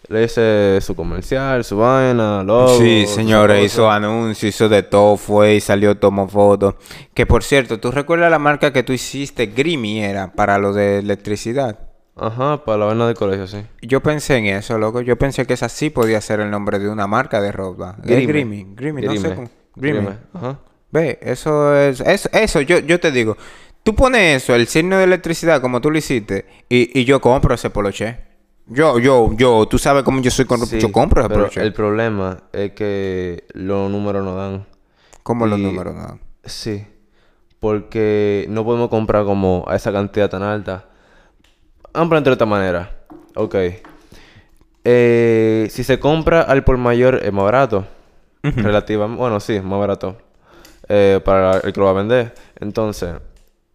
[0.08, 2.78] Le hice su comercial, su vaina, logo.
[2.80, 6.76] Sí, señores, hizo anuncios, hizo de todo, fue y salió, tomó fotos.
[7.14, 9.48] Que por cierto, ¿tú recuerdas la marca que tú hiciste?
[9.48, 11.78] Grimy era, para lo de electricidad.
[12.20, 13.64] Ajá, para la vaina del colegio, sí.
[13.82, 15.02] Yo pensé en eso, loco.
[15.02, 17.96] Yo pensé que esa sí podía ser el nombre de una marca de ropa.
[18.04, 18.68] Grimy.
[18.76, 19.50] Grimy, no sé cómo.
[19.76, 20.10] Grimy.
[20.34, 20.60] Ajá.
[20.92, 23.38] Ve, eso es, es eso, yo, yo te digo,
[23.84, 27.54] tú pones eso, el signo de electricidad como tú lo hiciste, y, y yo compro
[27.54, 28.18] ese poloche.
[28.66, 31.62] Yo, yo, yo, tú sabes cómo yo soy con Sí, yo compro ese pero poloche.
[31.62, 34.66] el problema es que los números no dan.
[35.22, 36.20] ¿Cómo los números no?
[36.44, 36.86] Sí.
[37.60, 40.86] Porque no podemos comprar como a esa cantidad tan alta.
[41.94, 42.92] Vamos a de esta manera.
[43.36, 43.56] Ok.
[44.84, 47.86] Eh, si se compra al por mayor es más barato.
[48.42, 49.20] Relativamente.
[49.20, 50.18] Bueno, sí, más barato.
[50.88, 52.34] Eh, para el que lo va a vender.
[52.60, 53.16] Entonces,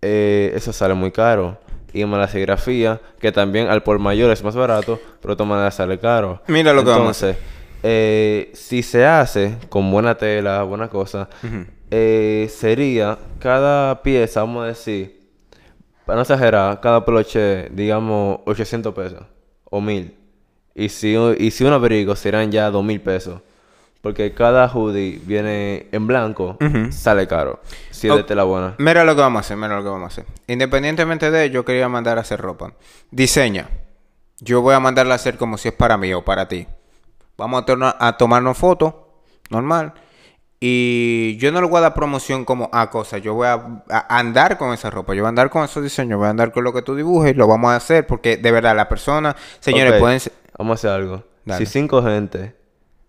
[0.03, 1.59] eh, eso sale muy caro.
[1.93, 5.51] Y más la serigrafía, que también al por mayor es más barato, pero de todas
[5.51, 6.43] maneras sale caro.
[6.49, 7.29] Mira lo que vamos a
[7.83, 11.29] Entonces, si se hace con buena tela, buena cosa,
[11.91, 15.24] sería cada pieza, vamos a decir,
[16.05, 19.23] para no exagerar, cada peluche, digamos, 800 pesos
[19.65, 20.15] o 1000.
[20.75, 23.41] Y si, y si un abrigo serán ya 2000 pesos.
[24.01, 26.59] Porque cada hoodie viene en blanco,
[26.91, 27.61] sale caro.
[27.91, 28.75] Si es de tela buena.
[28.77, 30.27] Mira lo que vamos a hacer, mira lo que vamos a hacer.
[30.47, 32.75] Independientemente de ello, yo quería mandar a hacer ropa.
[33.11, 33.71] Diseña.
[34.41, 36.67] Yo voy a mandarla a hacer como si es para mí o para ti.
[37.39, 38.93] Vamos a, a tomarnos fotos,
[39.49, 39.95] normal.
[40.67, 43.21] Y yo no le voy a dar promoción como a cosas.
[43.21, 45.13] Yo voy a, a andar con esa ropa.
[45.13, 46.17] Yo voy a andar con esos diseños.
[46.17, 47.33] Voy a andar con lo que tú dibujes.
[47.33, 50.21] Y lo vamos a hacer porque de verdad la persona, señores, Ok, pueden...
[50.57, 51.23] Vamos a hacer algo.
[51.45, 51.67] Dale.
[51.67, 52.57] Si cinco gente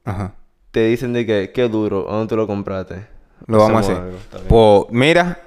[0.03, 0.33] Ajá.
[0.71, 3.07] te dicen de que qué duro, ¿a dónde tú lo compraste?
[3.47, 4.03] Lo vamos a hacer.
[4.49, 5.39] Pues mira,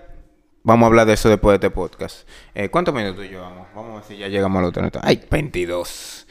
[0.68, 2.28] vamos a hablar de eso después de este podcast.
[2.54, 3.66] Eh, ¿Cuántos minutos llevamos?
[3.74, 4.83] Vamos a ver si ya llegamos al otro.
[4.83, 5.00] minuto.
[5.02, 6.26] ¡Ay, 22!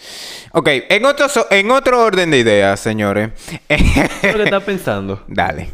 [0.54, 3.32] Ok, en otro, so- en otro orden de ideas, señores.
[3.68, 5.24] ¿Qué estás pensando?
[5.28, 5.72] Dale.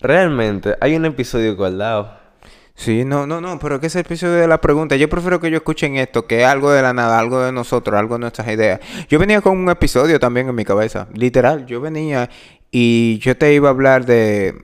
[0.00, 2.20] Realmente, hay un episodio guardado.
[2.74, 4.96] Sí, no, no, no, pero que es el episodio de la pregunta.
[4.96, 7.98] Yo prefiero que ellos escuchen esto, que es algo de la nada, algo de nosotros,
[7.98, 8.80] algo de nuestras ideas.
[9.08, 11.66] Yo venía con un episodio también en mi cabeza, literal.
[11.66, 12.30] Yo venía
[12.70, 14.54] y yo te iba a hablar de,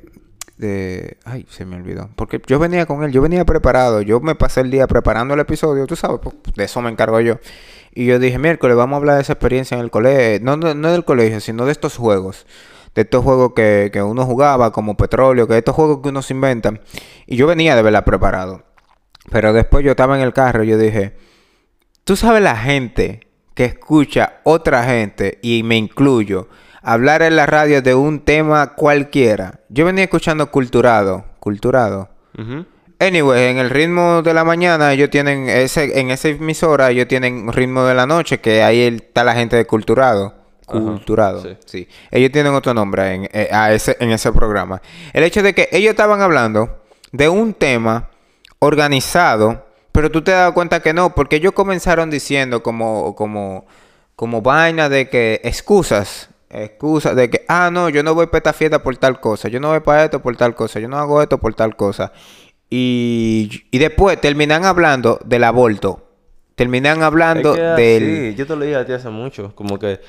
[0.58, 4.34] de, ay, se me olvidó, porque yo venía con él, yo venía preparado, yo me
[4.34, 7.38] pasé el día preparando el episodio, tú sabes, pues, de eso me encargo yo.
[7.94, 10.92] Y yo dije, miércoles, vamos a hablar de esa experiencia en el colegio, no, no,
[10.92, 12.46] del colegio, sino de estos juegos
[12.94, 16.34] de estos juegos que, que uno jugaba como petróleo, que estos juegos que uno se
[16.34, 16.80] inventa.
[17.26, 18.64] Y yo venía de verdad preparado.
[19.30, 21.16] Pero después yo estaba en el carro y yo dije,
[22.02, 26.48] tú sabes la gente que escucha otra gente, y me incluyo,
[26.92, 29.60] hablar en la radio de un tema cualquiera.
[29.68, 32.08] Yo venía escuchando culturado, culturado.
[32.38, 32.64] Ujú.
[32.98, 37.52] Anyway, en el ritmo de la mañana ellos tienen ese, en esa emisora ellos tienen
[37.52, 40.34] ritmo de la noche, que ahí está la gente de culturado.
[40.66, 41.42] Ajá, Culturado.
[41.42, 41.56] sí.
[41.64, 41.88] Sí.
[42.10, 44.82] Ellos tienen otro nombre en, eh, a ese, en ese programa.
[45.12, 48.08] El hecho de que ellos estaban hablando de un tema
[48.58, 53.66] organizado, pero tú te das cuenta que no, porque ellos comenzaron diciendo como, como,
[54.16, 56.30] como vaina de que excusas.
[56.50, 59.60] Excusas de que, ah, no, yo no voy para esta fiesta por tal cosa, yo
[59.60, 62.12] no voy para esto por tal cosa, yo no hago esto por tal cosa.
[62.70, 66.04] Y, y después terminan hablando del aborto.
[66.54, 68.02] Terminan hablando Es que del...
[68.30, 69.54] así, yo te lo dije a ti hace mucho.
[69.54, 70.00] Como que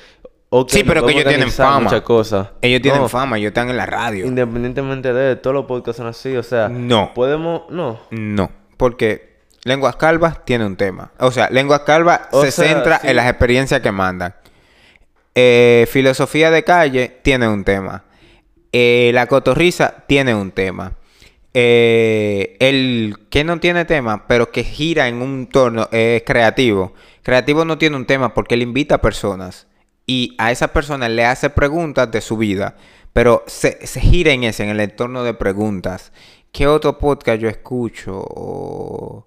[0.48, 2.00] ok, Sí, pero que ellos tienen fama.
[2.02, 2.48] Cosas.
[2.60, 4.26] Ellos tienen No, fama, ellos están en la radio.
[4.26, 7.12] Independientemente de todos los podcasts son así, o sea, No.
[7.14, 8.00] podemos, no.
[8.10, 11.12] No, porque Lenguas Calvas tiene un tema.
[11.18, 13.08] O sea, Lenguas Calvas O se sea, centra sí.
[13.08, 14.34] en las experiencias que mandan.
[15.42, 18.04] Eh, filosofía de calle tiene un tema.
[18.72, 20.92] Eh, la cotorriza tiene un tema.
[21.54, 26.92] Eh, el que no tiene tema, pero que gira en un torno es creativo.
[27.22, 29.66] Creativo no tiene un tema porque él invita a personas
[30.06, 32.76] y a esas personas le hace preguntas de su vida,
[33.14, 36.12] pero se, gira en ese, en el entorno de preguntas.
[36.52, 39.24] ¿Qué otro podcast yo escucho?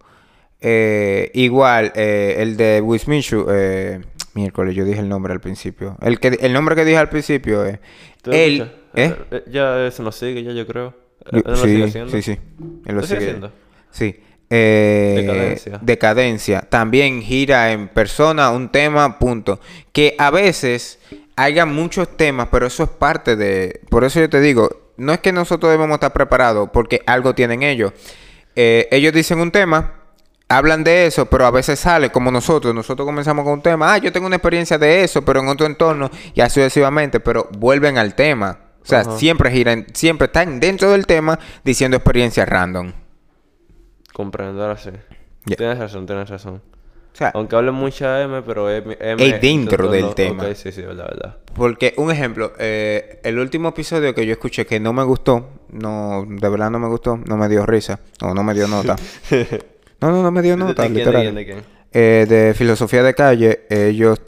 [1.33, 3.47] Igual, el de Wismichu,
[4.35, 5.97] miércoles, yo dije el nombre al principio.
[6.01, 7.79] El, que, el nombre que dije al principio es...
[8.21, 8.79] ¿Tú él, escuchas?
[8.95, 9.15] ¿eh?
[9.31, 10.93] Eh, Ya eso nos sigue, ya yo creo.
[11.31, 12.11] Yo- Él lo sí, sigue haciendo.
[12.11, 12.31] sí, sí.
[12.31, 13.31] Él lo ¿Lo sigue sigue.
[13.31, 13.51] haciendo?
[13.91, 14.19] Sí.
[14.49, 15.79] Eh, Decadencia.
[15.81, 16.61] Decadencia.
[16.61, 19.59] También gira en persona un tema, punto.
[19.91, 20.99] Que a veces
[21.35, 23.81] haya muchos temas, pero eso es parte de...
[23.89, 27.63] Por eso yo te digo, no es que nosotros debemos estar preparados, porque algo tienen
[27.63, 27.93] ellos.
[28.55, 30.02] Eh, ellos dicen un tema,
[30.57, 32.73] hablan de eso, pero a veces sale como nosotros.
[32.73, 35.65] Nosotros comenzamos con un tema, ah, yo tengo una experiencia de eso, pero en otro
[35.65, 38.59] entorno, y así sucesivamente, pero vuelven al tema.
[38.81, 42.91] O sea, siempre giran, siempre están dentro del tema diciendo experiencias random.
[44.11, 44.91] Comprendo, ahora sí.
[45.45, 46.61] Tienes razón, tienes razón.
[47.13, 48.97] O sea, Aunque hable mucha M, pero M...
[48.99, 50.43] M Es dentro del tema.
[50.43, 51.37] Ok, sí, sí, verdad, verdad.
[51.53, 56.25] porque un ejemplo, eh, el último episodio que yo escuché que no me gustó, no,
[56.27, 58.95] de verdad no me gustó, no me dio risa, o no me dio nota.
[60.03, 61.21] No, no, no me dio nota, ¿De quién, de literal.
[61.21, 61.57] quién, de quién?
[61.93, 64.19] Eh, de filosofía de calle, ellos...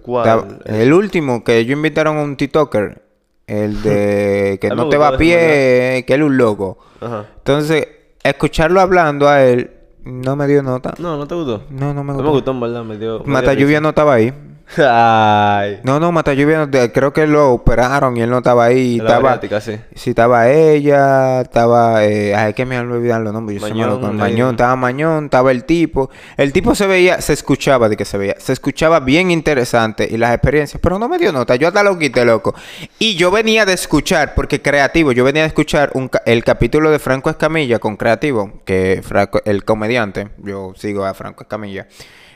[0.65, 3.01] El último que ellos invitaron a un TikToker,
[3.47, 6.37] el de que A mí me no te va a pie, que él es un
[6.37, 6.77] loco.
[7.01, 7.25] Ajá.
[7.37, 7.87] Entonces,
[8.23, 9.69] escucharlo hablando a él,
[10.05, 10.93] no me dio nota.
[10.97, 11.63] No, ¿no te gustó?
[11.69, 12.23] No, no me No gustó.
[12.23, 13.19] me gustó, en verdad, me dio...
[13.19, 14.33] me dio Mata Lluvia no estaba ahí.
[14.77, 15.79] Ay.
[15.83, 18.97] No, no, Mata Lluvia creo que lo operaron y él no estaba ahí.
[18.97, 19.79] La Estaba, sí.
[19.95, 23.61] sí, estaba ella, estaba, eh, ay, que me olvidar los nombres.
[23.61, 26.09] Yo Mañón, lo- Mañón, estaba Mañón, estaba el tipo.
[26.37, 30.17] El tipo se veía, se escuchaba de que se veía, se escuchaba bien interesante y
[30.17, 31.55] las experiencias, pero no me dio nota.
[31.55, 32.55] Yo hasta lo quité, loco.
[32.99, 36.99] Y yo venía de escuchar, porque creativo, yo venía de escuchar un el capítulo de
[36.99, 41.87] Franco Escamilla con creativo, que Franco, el comediante, yo sigo a Franco Escamilla.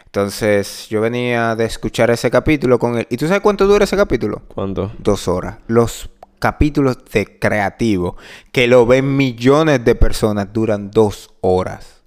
[0.09, 3.05] Entonces, yo venía de escuchar ese capítulo con él.
[3.11, 4.41] ¿Y tú sabes cuánto dura ese capítulo?
[4.47, 4.91] ¿Cuánto?
[4.97, 5.57] Dos horas.
[5.67, 8.17] Los capítulos de creativo,
[8.51, 12.01] que lo ven millones de personas, duran dos horas.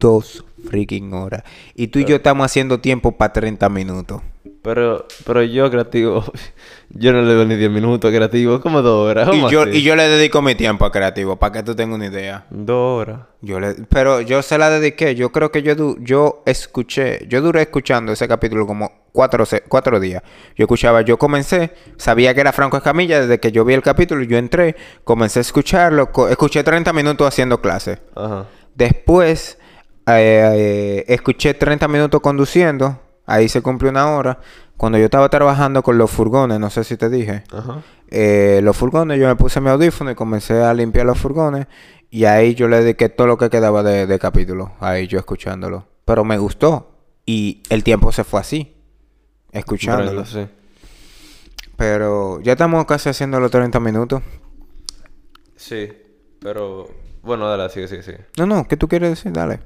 [0.00, 1.44] Dos freaking horas.
[1.76, 4.22] Y tú y yo estamos haciendo tiempo para 30 minutos.
[4.66, 6.24] Pero, pero yo creativo,
[6.90, 9.28] yo no le doy ni 10 minutos a creativo, como dos horas.
[9.28, 9.70] Y ¿cómo yo, así?
[9.78, 12.46] y yo le dedico mi tiempo a creativo, para que tú tengas una idea.
[12.50, 13.20] Dos horas.
[13.42, 15.14] Yo le, pero yo se la dediqué.
[15.14, 20.00] Yo creo que yo, du- yo escuché, yo duré escuchando ese capítulo como cuatro, cuatro
[20.00, 20.22] días.
[20.56, 24.24] Yo escuchaba, yo comencé, sabía que era Franco Escamilla desde que yo vi el capítulo.
[24.24, 24.74] Yo entré,
[25.04, 27.98] comencé a escucharlo, co- escuché 30 minutos haciendo clase.
[28.16, 28.46] Ajá.
[28.74, 29.58] Después,
[30.08, 33.00] eh, eh, escuché 30 minutos conduciendo.
[33.26, 34.38] Ahí se cumplió una hora.
[34.76, 37.44] Cuando yo estaba trabajando con los furgones, no sé si te dije.
[37.52, 37.82] Ajá.
[38.08, 41.66] Eh, los furgones, yo me puse mi audífono y comencé a limpiar los furgones.
[42.10, 44.72] Y ahí yo le dediqué todo lo que quedaba de, de capítulo.
[44.80, 45.86] Ahí yo escuchándolo.
[46.04, 46.92] Pero me gustó.
[47.26, 48.76] Y el tiempo se fue así.
[49.50, 50.24] Escuchándolo.
[50.24, 50.46] Sí.
[51.76, 54.22] Pero ya estamos casi haciendo los 30 minutos.
[55.56, 55.90] Sí,
[56.40, 56.88] pero...
[57.22, 58.26] Bueno, dale, sigue, sigue, sigue.
[58.38, 59.32] No, no, ¿qué tú quieres decir?
[59.32, 59.60] Dale.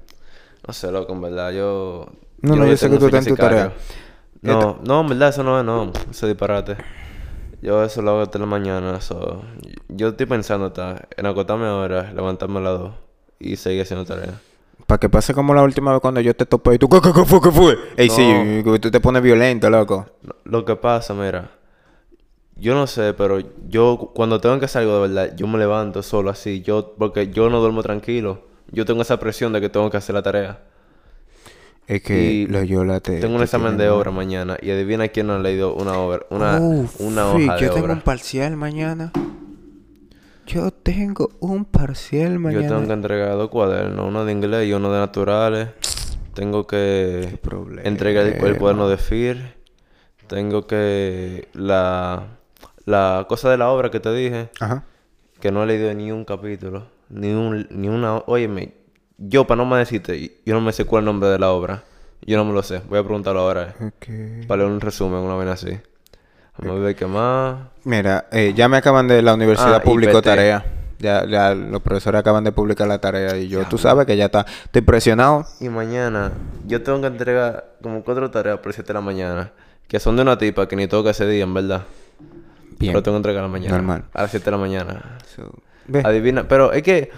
[0.66, 2.06] No sé, loco, en verdad, yo...
[2.42, 3.72] No, no, yo sé que tú estás en tu tarea.
[4.42, 5.92] No, no, en verdad, eso no es, no.
[6.10, 6.76] Eso es disparate.
[7.62, 9.42] Yo eso lo hago hasta la mañana, eso...
[9.88, 12.92] Yo estoy pensando hasta en acostarme ahora, levantarme a las dos
[13.38, 14.40] y seguir haciendo tarea.
[14.86, 17.12] Para que pase como la última vez cuando yo te topé y tú, ¿qué, qué,
[17.12, 17.78] qué fue, qué fue?
[17.98, 18.14] Ey, No.
[18.14, 20.06] sí, tú te pones violento, loco.
[20.44, 21.50] Lo que pasa, mira...
[22.56, 26.02] Yo no sé, pero yo cu- cuando tengo que algo de verdad, yo me levanto
[26.02, 26.60] solo así.
[26.62, 28.42] Yo, porque yo no duermo tranquilo.
[28.70, 30.60] Yo tengo esa presión de que tengo que hacer la tarea.
[31.90, 33.18] Es que Y lo Yola te...
[33.18, 36.24] Tengo un te examen de obra mañana y adivina quién no ha leído una obra,
[36.30, 39.10] una, Oh, una hoja de yo tengo un parcial mañana.
[40.46, 42.62] Yo tengo un parcial mañana.
[42.62, 45.70] Yo tengo que entregar dos cuadernos, uno de inglés y uno de naturales.
[46.34, 47.40] Tengo que
[47.82, 49.54] entregar el, el cuaderno de FIR.
[50.28, 52.38] Tengo que la
[52.84, 54.84] la cosa de la obra que te dije, Ajá.
[55.40, 58.74] que no he leído ni un capítulo, ni un ni una, óyeme,
[59.20, 61.50] yo para no me decirte, yo no me sé cuál es el nombre de la
[61.50, 61.84] obra.
[62.26, 62.82] Yo no me lo sé.
[62.88, 63.74] Voy a preguntarlo ahora.
[63.80, 63.84] eh,
[64.40, 64.46] Ok.
[64.48, 65.78] Para leer un resumen, una vez así.
[66.58, 67.56] Vamos a ver qué más.
[67.84, 70.24] Mira, eh, ya me acaban de la universidad Ah, publicó IPT.
[70.24, 70.64] tarea.
[70.98, 74.26] Ya, ya los profesores acaban de publicar la tarea y yo, tú sabes que ya
[74.26, 74.44] está.
[74.64, 75.46] Estoy presionado.
[75.60, 76.32] Y mañana
[76.66, 79.52] yo tengo que entregar como cuatro tareas por 7 de la mañana.
[79.88, 81.82] que son de una tipa que ni toca ese día, en verdad.
[82.78, 82.92] Bien.
[82.92, 83.76] Lo tengo que entregar a la mañana.
[83.76, 84.04] Normal.
[84.12, 85.18] A las 7 de la mañana.
[85.34, 85.50] So.
[86.04, 86.46] Adivina.
[86.46, 87.10] Pero es que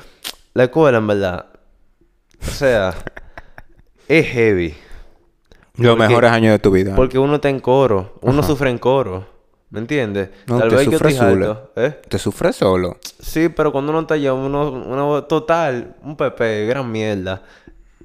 [0.55, 1.47] la escuela, en verdad.
[2.46, 2.94] O sea,
[4.09, 4.74] es heavy.
[5.76, 6.94] Los porque- mejores años de tu vida.
[6.94, 8.14] Porque uno está en coro.
[8.20, 8.48] Uno Ajá.
[8.48, 9.26] sufre en coro.
[9.70, 10.28] ¿Me entiendes?
[10.46, 11.70] No, Tal te vez yo sufres estoy solo.
[11.76, 11.98] ¿Eh?
[12.09, 12.98] Te sufres solo.
[13.20, 17.42] Sí, pero cuando uno está allá, uno, uno total, un pepe, gran mierda.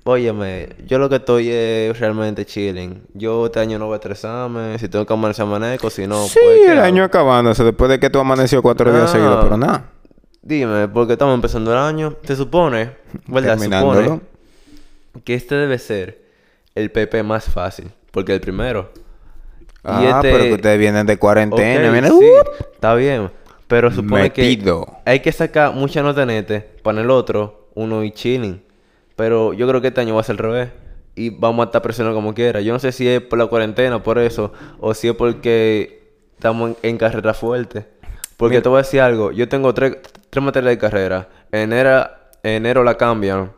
[0.06, 3.04] Óyeme, yo lo que estoy es realmente chilling.
[3.14, 4.80] Yo este año no voy a estresarme.
[4.80, 5.90] Si tengo que amanecer, amanezco.
[5.90, 9.10] Si no, sí, pues, ¿qué el año acabándose después de que tú amaneció cuatro días
[9.10, 9.12] Ah.
[9.12, 9.84] seguidos, pero nada.
[10.48, 12.16] Dime, porque estamos empezando el año.
[12.24, 12.92] Se supone,
[13.28, 13.58] ¿verdad?
[13.58, 14.22] Se supone
[15.26, 16.22] que este debe ser
[16.74, 17.92] el PP más fácil.
[18.12, 18.90] Porque el primero.
[19.84, 21.88] Ah, este- pero que ustedes vienen de cuarentena.
[21.88, 22.64] Ok, vienen, sí, ¡uh!
[22.74, 23.30] está bien.
[23.68, 24.86] Pero supone Metido.
[25.04, 28.64] que hay que sacar mucha nota nete para el otro, uno y chilling.
[29.18, 30.70] Pero yo creo que este año va a ser al revés.
[31.16, 32.62] Y vamos a estar presionando como quiera.
[32.62, 36.70] Yo no sé si es por la cuarentena, por eso, o si es porque estamos
[36.70, 37.86] en, en carrera fuerte.
[38.38, 39.32] Porque te voy a decir algo.
[39.34, 39.98] Yo tengo tres,
[40.38, 41.30] tres materias de carrera.
[41.52, 42.08] En enero,
[42.44, 43.54] en enero la cambian.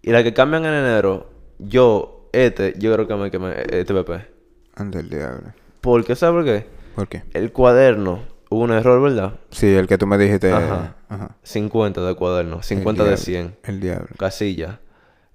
[0.00, 4.26] Y la que cambian en enero, yo, este, yo creo que me quemé este PP.
[4.74, 5.52] Anda el diablo.
[5.82, 6.16] ¿Por qué?
[6.16, 6.66] ¿Sabes por qué?
[6.94, 7.24] ¿Por qué?
[7.34, 9.34] El cuaderno, hubo un error, ¿verdad?
[9.50, 10.50] Sí, el que tú me dijiste.
[10.50, 10.96] Ajá.
[11.10, 11.36] Ajá.
[11.42, 13.56] 50 de cuaderno, 50 El de diablo, 100.
[13.64, 14.08] El diablo.
[14.16, 14.80] Casilla.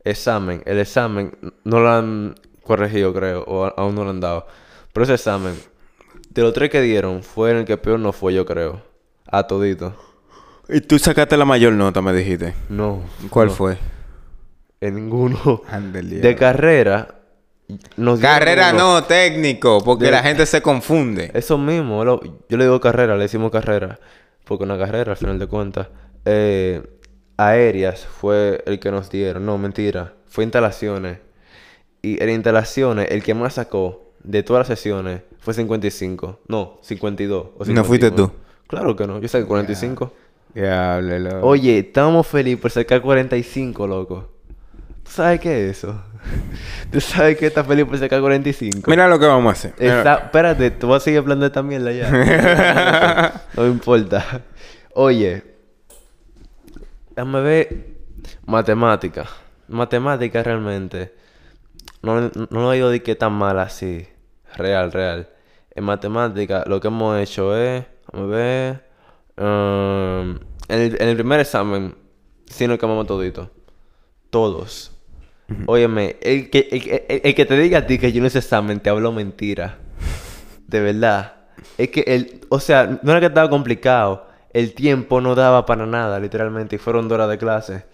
[0.03, 0.63] Examen.
[0.65, 4.47] El examen no lo han corregido, creo, o aún no lo han dado.
[4.91, 5.53] Pero ese examen,
[6.31, 8.81] de los tres que dieron, fue en el que peor no fue, yo creo.
[9.27, 10.08] A todito.
[10.69, 12.53] Y tú sacaste la mayor nota, me dijiste.
[12.69, 13.01] No.
[13.29, 13.77] ¿Cuál no, fue?
[14.81, 15.61] En ninguno.
[15.69, 17.15] Anda el De carrera.
[17.97, 21.29] Nos dieron Carrera no, técnico, porque De- la gente se confunde.
[21.35, 23.99] Eso mismo, lo- yo le digo carrera, le decimos carrera,
[24.43, 25.87] porque una carrera al final de cuentas.
[26.25, 26.81] Eh,
[27.37, 31.19] aéreas fue el que nos dieron, no, mentira, fue instalaciones.
[32.01, 37.49] Y en instalaciones, el que más sacó de todas las sesiones fue 55, no, 52
[37.55, 38.15] o ¿No fuiste 51.
[38.15, 38.33] tú?
[38.67, 40.05] Claro que no, yo saqué 45.
[40.05, 40.28] Diablo,
[41.41, 44.29] Oye, estábamos felices por sacar 45, loco.
[45.03, 46.01] ¿Tú sabes qué es eso?
[46.91, 48.89] ¿Tú sabes que estás feliz por sacar 45?
[48.89, 49.73] Mira lo que vamos a hacer.
[49.77, 53.43] Está, espérate, tú vas a seguir hablando de esta mierda ya.
[53.55, 54.41] no me importa.
[54.93, 55.43] Oye,
[57.15, 57.85] déjame ver
[58.45, 59.25] matemática.
[59.67, 61.13] Matemática realmente.
[62.01, 64.07] No, no lo digo de que tan mal así.
[64.55, 65.29] Real, real.
[65.75, 67.85] En matemática lo que hemos hecho es.
[68.11, 68.88] Déjame ver.
[69.39, 70.31] Um,
[70.67, 71.95] en, el, en el primer examen,
[72.45, 73.49] sí nos quemamos todito.
[74.29, 74.91] Todos.
[75.65, 78.27] Óyeme, el que, el, que- el- el que te diga a ti que yo no
[78.27, 79.79] hice examen te hablo mentira.
[80.67, 81.33] De verdad.
[81.77, 84.27] Es que el, o sea, no era que estaba complicado.
[84.53, 86.75] El tiempo no daba para nada, literalmente.
[86.75, 87.85] Y fueron dos horas de clase.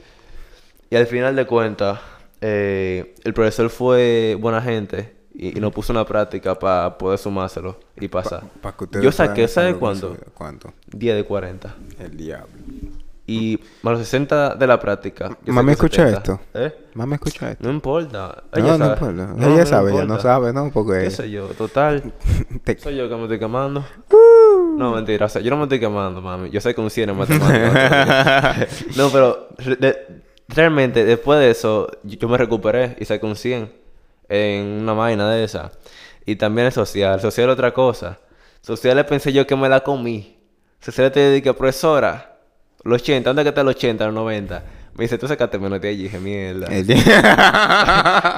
[0.89, 1.99] Y al final de cuentas,
[2.41, 7.78] eh, el profesor fue buena gente y, y nos puso una práctica para poder sumárselo
[8.00, 8.43] y pasar.
[8.62, 10.15] Pa' que ustedes Yo saqué, ¿sabes que cuánto?
[10.34, 10.74] ¿Cuánto?
[10.88, 11.76] 10 de 40.
[12.00, 12.48] El diablo.
[13.28, 15.36] Y más los 60 de la práctica.
[15.48, 16.17] Mami, escucha 70.
[16.19, 16.39] esto.
[16.54, 16.76] ¿Eh?
[16.93, 17.63] Mamá, escucha esto.
[17.65, 18.43] No importa.
[18.54, 18.93] Ella no sabe.
[18.93, 19.12] importa.
[19.34, 20.21] No, ella no sabe, ella no importa.
[20.21, 20.69] sabe, ¿no?
[20.71, 21.00] Porque...
[21.06, 21.48] ¿Qué sé yo?
[21.48, 22.04] Total.
[22.63, 23.84] Te- Soy yo que me estoy quemando.
[24.12, 24.78] Uh.
[24.78, 25.26] No, mentira.
[25.26, 26.52] O sea, yo no me estoy quemando, mami.
[26.52, 28.86] Yo soy con 100 en matemáticas.
[28.95, 29.48] no, pero
[29.80, 29.98] de-
[30.48, 33.71] realmente después de eso, yo, yo me recuperé y saqué un 100
[34.29, 35.71] en una vaina de esa.
[36.25, 37.19] Y también el social.
[37.21, 38.19] Social otra cosa.
[38.61, 40.38] Social le pensé yo que me la comí.
[40.79, 42.38] Social te dije, profesora,
[42.83, 44.63] los 80, ¿dónde que está el 80, los 90?
[44.95, 46.03] Me dice, tú sacaste menos de allí.
[46.03, 46.67] dije, mierda.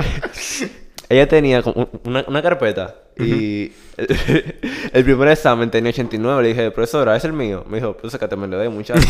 [1.10, 4.08] Ella tenía como una, una carpeta y el,
[4.94, 6.44] el primer examen tenía 89.
[6.44, 7.64] Le dije, profesora, ¿es el mío?
[7.68, 9.00] Me dijo, pues sácate menos de muchacho.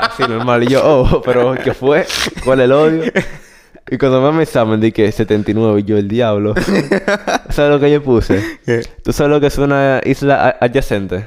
[0.00, 0.64] Así normal.
[0.64, 2.06] Y yo, oh, pero ¿qué fue?
[2.44, 3.12] ¿Cuál es el odio?
[3.88, 6.54] Y cuando me mi examen dije 79 y yo, el diablo.
[7.50, 8.42] ¿Sabes lo que yo puse?
[8.64, 8.82] ¿Qué?
[9.04, 11.26] ¿Tú sabes lo que es una isla adyacente?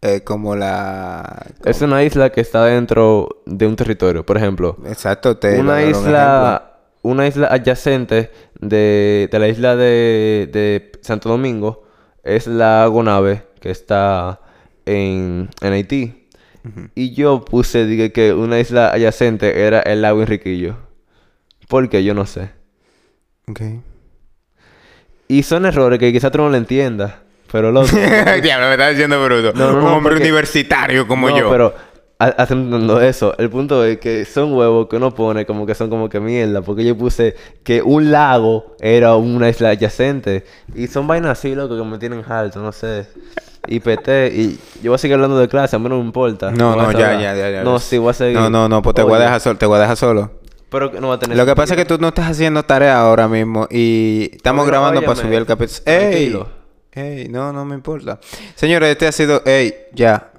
[0.00, 1.46] Eh, como la...
[1.64, 4.24] Es una isla que está dentro de un territorio.
[4.24, 6.70] Por ejemplo, Exacto, te una un isla
[7.04, 11.84] una isla adyacente de, de la isla de, de Santo Domingo
[12.22, 14.40] es la Gonave que está
[14.86, 16.28] en, en Haití
[16.94, 20.78] y yo puse dije que una isla adyacente era el lago Enriquillo
[21.74, 22.04] ¿por qué?
[22.04, 22.50] yo no sé
[23.50, 23.60] Ok.
[25.26, 27.14] y son errores que quizás tú no lo entiendas
[27.50, 27.88] pero loco
[28.42, 29.52] Diablo, me estás diciendo bruto.
[29.54, 31.50] No, no, un no, hombre porque- universitario como no, yo.
[31.50, 31.74] pero
[32.18, 35.88] ha- haciendo eso, el punto es que son huevos que uno pone como que son
[35.90, 37.34] como que mierda, porque yo puse
[37.64, 40.44] que un lago era una isla adyacente
[40.76, 43.06] y son vainas así, loco, que me tienen alto, no sé.
[43.66, 46.50] Y PT, y yo voy a seguir hablando de clase, a mí no me importa.
[46.50, 47.62] No, no, ya, ya, ya, ya.
[47.64, 48.36] No, sí, voy a seguir.
[48.36, 49.58] No, no, no, pues te voy a dejar solo.
[49.58, 50.30] Te voy a dejar solo.
[50.70, 52.98] Pero no va a tener Lo que pasa es que tú no estás haciendo tarea
[53.00, 55.80] ahora mismo y estamos Oye, grabando para subir el capítulo.
[55.86, 56.44] ¡Ey!
[56.92, 58.18] Ey, no, no me importa.
[58.54, 59.42] Señores, este ha sido...
[59.44, 60.30] Ey, ya.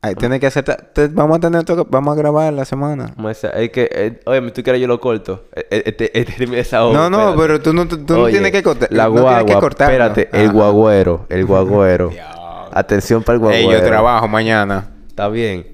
[0.00, 0.64] Ay, tiene que hacer...
[0.64, 1.60] te- Vamos a tener...
[1.60, 3.14] otro- Vamos a grabar la semana.
[3.30, 5.44] Es que, eh, oye, tú quieres yo lo corto.
[5.54, 7.38] Eh, eh, Este, este, esa obra, No, no, espérate.
[7.42, 8.88] pero tú no, tú tú no tienes que cortar.
[8.92, 9.92] La no guagua, tienes que cortarlo.
[9.94, 10.52] espérate, el Ajá.
[10.52, 12.10] guagüero, el guagüero.
[12.72, 13.80] Atención para el Ey, guagüero.
[13.84, 14.90] yo trabajo mañana.
[15.08, 15.66] Está bien.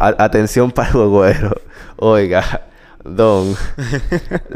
[0.00, 1.50] A- atención para el guagüero.
[1.96, 2.62] Oiga,
[3.16, 3.54] don.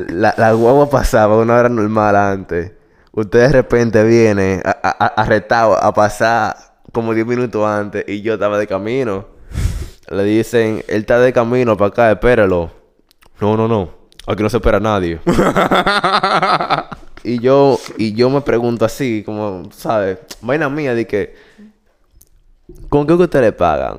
[0.09, 2.72] la, la guagua pasaba una hora normal antes.
[3.12, 6.57] Usted de repente viene a- a- a- arrestado a pasar
[6.92, 9.26] como 10 minutos antes y yo estaba de camino.
[10.11, 12.70] Le dicen, él está de camino para acá, espéralo.
[13.40, 13.90] No, no, no.
[14.26, 15.20] Aquí no se espera nadie.
[17.24, 20.18] y yo, y yo me pregunto así, como, ¿sabes?
[20.40, 21.34] Vaina mía de que,
[22.88, 23.96] ¿con qué que ustedes le pagan?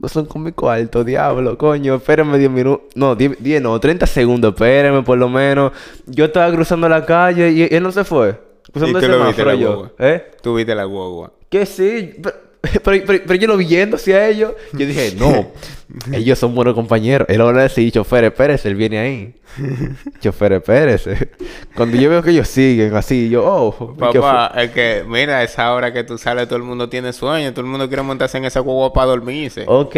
[0.00, 2.86] No son con mi cuarto, diablo, coño, espérenme 10 minutos.
[2.94, 5.72] No, 10, 10 no, 30 segundos, espérenme por lo menos.
[6.06, 8.40] Yo estaba cruzando la calle y él no se fue.
[8.72, 9.68] Cruzando ¿Y el tú lo viste la yo.
[9.68, 9.92] guagua?
[9.98, 10.30] ¿Eh?
[10.42, 11.32] Tú viste la guagua.
[11.50, 12.34] Que sí, pero,
[12.84, 14.52] pero, pero- pero yo lo vi yendo hacia ellos.
[14.72, 15.50] Yo dije, no,
[16.12, 17.26] ellos son buenos compañeros.
[17.30, 19.34] Él ahora decir, chofer, espérese, él viene ahí.
[20.20, 21.30] chofer, espérese.
[21.74, 23.96] Cuando yo veo que ellos siguen así, yo, oh.
[23.96, 27.62] Papá, es que, mira, esa hora que tú sales, todo el mundo tiene sueño, todo
[27.62, 29.64] el mundo quiere montarse en esa guagua para dormirse.
[29.66, 29.96] Ok,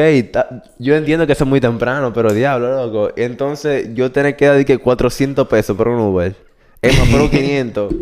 [0.78, 3.12] yo entiendo que eso es muy temprano, pero diablo, loco.
[3.16, 6.34] Entonces, yo tenía que dar que 400 pesos por un Uber.
[6.80, 7.94] Es más, fueron 500.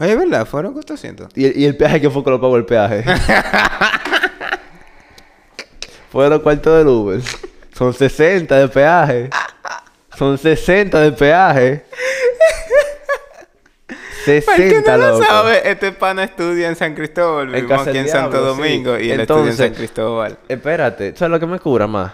[0.00, 0.46] Oye, ¿verdad?
[0.46, 1.28] Fueron 400.
[1.34, 3.04] ¿Y, el- y el peaje que fue que lo pagó el peaje?
[6.10, 7.20] Fueron cuartos del Uber.
[7.72, 9.30] Son 60 de peaje.
[10.16, 11.84] Son 60 de peaje.
[14.26, 17.46] Para el que 60, no lo sabe, este pana estudia en San Cristóbal.
[17.48, 18.44] Vivimos aquí en Santo sí.
[18.44, 20.38] Domingo y él estudia en San Cristóbal.
[20.48, 22.12] Espérate, ¿sabes lo que me cura más?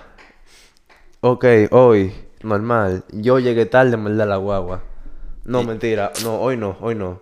[1.20, 3.05] Ok, hoy, normal.
[3.11, 4.82] Yo llegué tarde, a la guagua.
[5.45, 6.12] No, mentira.
[6.22, 7.20] No, hoy no, hoy no.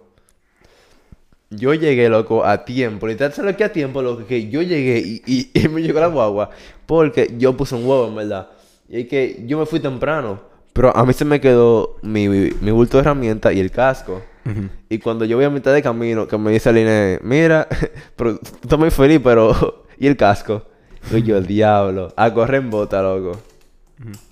[1.54, 3.06] Yo llegué, loco, a tiempo.
[3.06, 4.26] Literal, ¿sabes lo que a tiempo, loco?
[4.26, 6.50] Que yo llegué y, y, y me llegó la guagua.
[6.86, 8.48] Porque yo puse un huevo, en verdad.
[8.88, 10.40] Y es que yo me fui temprano.
[10.72, 14.22] Pero a mí se me quedó mi, mi bulto de herramientas y el casco.
[14.88, 17.68] Y cuando yo voy a mitad de camino, que me dice Aline, mira,
[18.16, 19.84] pero tú estás muy feliz, pero...
[19.98, 20.64] ¿Y el casco?
[21.12, 23.38] Y yo, diablo, a correr en bota, loco.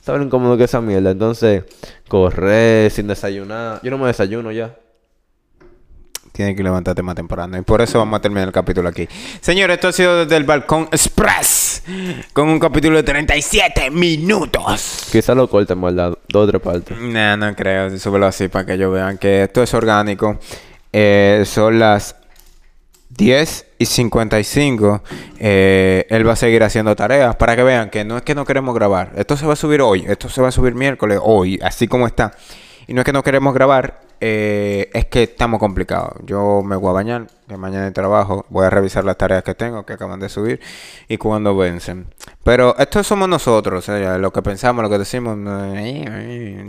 [0.00, 1.12] ¿Saben lo incómodo que es esa mierda?
[1.12, 1.62] Entonces,
[2.08, 3.80] correr sin desayunar.
[3.82, 4.76] Yo no me desayuno ya.
[6.32, 7.58] Tienes que levantarte más temprano.
[7.58, 9.08] Y por eso vamos a terminar el capítulo aquí.
[9.40, 11.82] Señores, esto ha sido desde el Balcón Express.
[12.32, 15.08] Con un capítulo de 37 minutos.
[15.10, 16.16] Quizás lo corten, ¿verdad?
[16.28, 16.98] Dos o tres partes.
[16.98, 17.98] No, no creo.
[17.98, 20.38] Súbelo así para que ellos vean que esto es orgánico.
[20.92, 22.16] Eh, son las
[23.10, 25.02] 10 y 55.
[25.38, 28.44] Eh, él va a seguir haciendo tareas para que vean que no es que no
[28.44, 29.12] queremos grabar.
[29.16, 30.04] Esto se va a subir hoy.
[30.06, 32.32] Esto se va a subir miércoles, hoy, así como está.
[32.86, 36.14] Y no es que no queremos grabar, eh, es que estamos complicados.
[36.24, 38.44] Yo me voy a bañar, que mañana hay trabajo.
[38.48, 40.60] Voy a revisar las tareas que tengo, que acaban de subir,
[41.08, 42.06] y cuando vencen.
[42.44, 45.36] Pero esto somos nosotros, lo que pensamos, lo que decimos.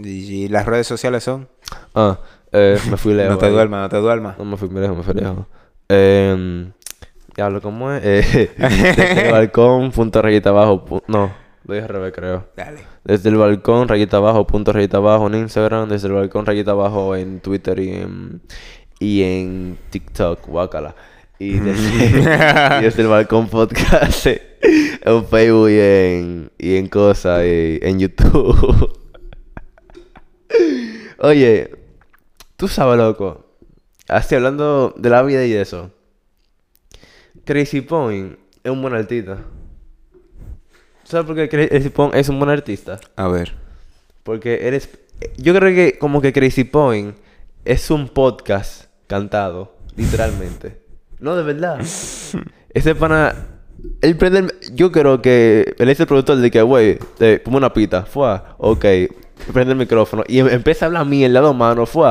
[0.03, 1.47] Y las redes sociales son.
[1.95, 2.17] Ah,
[2.51, 3.33] eh, me fui lejos.
[3.33, 4.37] No te duermas, no te duermas.
[4.37, 5.45] No me fui lejos, me fui lejos.
[5.89, 6.71] Eh,
[7.35, 8.01] diablo, ¿cómo es?
[8.35, 10.85] Eh, balcón, punto rayita abajo.
[10.85, 11.31] pu- no,
[11.65, 12.45] lo dije al revés, creo.
[12.55, 12.81] Dale.
[13.03, 15.89] Desde el balcón, rayita abajo, punto rayita abajo en Instagram.
[15.89, 18.41] Desde el balcón, rayita abajo en Twitter y en,
[18.99, 20.95] y en TikTok, guácala.
[21.37, 24.27] Y desde, y desde el balcón podcast
[24.61, 28.97] en Facebook y en, y en cosas, y en YouTube.
[31.19, 31.71] Oye,
[32.57, 33.45] tú sabes, loco.
[34.07, 35.91] Así hablando de la vida y eso.
[37.45, 39.37] Crazy Point es un buen artista.
[41.11, 42.97] ¿Sabes por qué Crazy Point es un buen artista?
[43.17, 43.53] A ver.
[44.23, 44.89] Porque eres...
[45.37, 47.17] Yo creo que como que Crazy Point
[47.65, 50.79] es un podcast cantado, literalmente.
[51.19, 51.79] No, de verdad.
[52.73, 53.35] Ese pana...
[54.01, 57.57] Él prende el- Yo creo que él es el productor de que, güey, te pongo
[57.57, 58.03] una pita.
[58.05, 58.85] Fue, ok.
[59.53, 60.23] Prende el micrófono.
[60.27, 61.89] Y em- empieza a hablar mierda, dos manos.
[61.89, 62.07] Fue,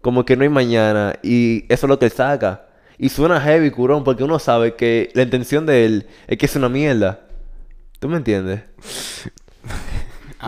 [0.00, 1.14] como que no hay mañana.
[1.22, 2.66] Y eso es lo que él saca.
[2.96, 6.56] Y suena heavy, curón, porque uno sabe que la intención de él es que es
[6.56, 7.27] una mierda.
[7.98, 8.62] ¿Tú me entiendes?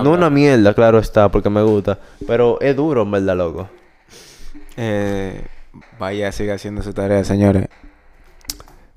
[0.04, 1.98] No una mierda, claro está, porque me gusta.
[2.24, 3.68] Pero es duro, en verdad, loco.
[4.76, 5.44] Eh,
[5.98, 7.66] vaya, siga haciendo su tarea, señores.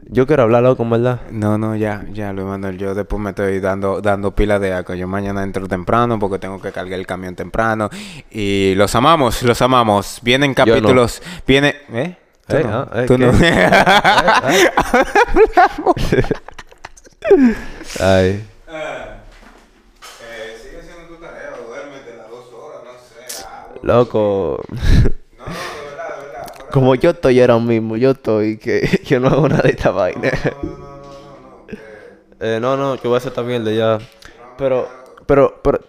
[0.06, 1.22] Yo quiero hablar, loco, en verdad.
[1.32, 2.78] No, no, ya, ya, Luis Manuel.
[2.78, 4.94] Yo después me estoy dando, dando pila de aco.
[4.94, 7.90] Yo mañana entro temprano porque tengo que cargar el camión temprano.
[8.30, 10.20] Y los amamos, los amamos.
[10.22, 10.56] Vienen no.
[10.56, 11.24] capítulos.
[11.48, 11.74] Viene.
[11.92, 12.18] ¿Eh?
[12.48, 12.70] Tú Eh, no.
[12.72, 13.32] ah, eh, Tú no.
[18.00, 18.44] Ay.
[20.62, 23.46] sigue haciendo tu tarea o duérmete las dos horas, no sé.
[23.82, 24.62] Loco.
[24.70, 26.70] No, no, de verdad, de verdad.
[26.72, 30.32] como yo estoy ahora mismo, yo estoy que yo no hago nada de esta vaina.
[32.40, 34.00] Eh, no, no, yo voy a hacer esta mierda ya.
[34.58, 34.90] Pero,
[35.26, 35.80] pero, pero,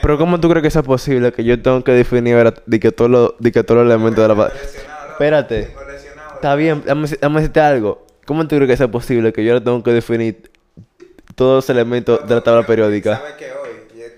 [0.00, 2.92] pero ¿cómo tú crees que sea posible que yo tengo que definir ahora de que
[2.92, 4.52] todos los, de que todos los elementos de la
[5.10, 5.74] Espérate.
[6.34, 8.05] Está bien, dame, dame decirte algo.
[8.26, 10.50] ¿Cómo tú crees que sea posible que yo ahora tengo que definir
[11.36, 13.18] todos los elementos de la tabla periódica?
[13.18, 13.66] ¿Sabes qué hoy?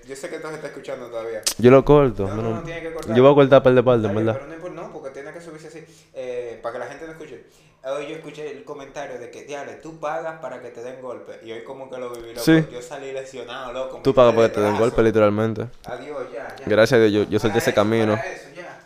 [0.07, 1.43] Yo sé que tú se está escuchando todavía.
[1.59, 2.27] Yo lo corto.
[2.27, 3.15] No, no, no, no, tiene que cortar.
[3.15, 4.33] Yo voy a cortar par de Dale, ¿verdad?
[4.33, 5.85] Pero no, importa, no, porque tiene que subirse así.
[6.15, 7.43] Eh, para que la gente lo escuche.
[7.83, 11.39] Hoy yo escuché el comentario de que, diable, tú pagas para que te den golpe.
[11.45, 12.41] Y hoy como que lo viví, loco.
[12.41, 12.65] Sí.
[12.71, 14.01] Yo salí lesionado, loco.
[14.03, 15.67] Tú pagas para que te den golpe, literalmente.
[15.85, 16.65] Adiós, ya, ya.
[16.65, 18.15] Gracias a Dios, yo, yo solté ese camino.
[18.15, 18.81] para eso, ya.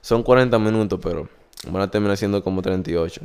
[0.00, 1.28] Son 40 minutos, pero
[1.68, 3.22] van a terminar siendo como 38.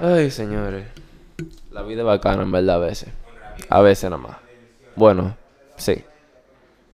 [0.00, 0.86] Ay, señores.
[1.70, 3.08] La vida es bacana, en verdad, a veces.
[3.68, 4.36] A veces nada más.
[4.94, 5.36] Bueno,
[5.76, 6.04] sí.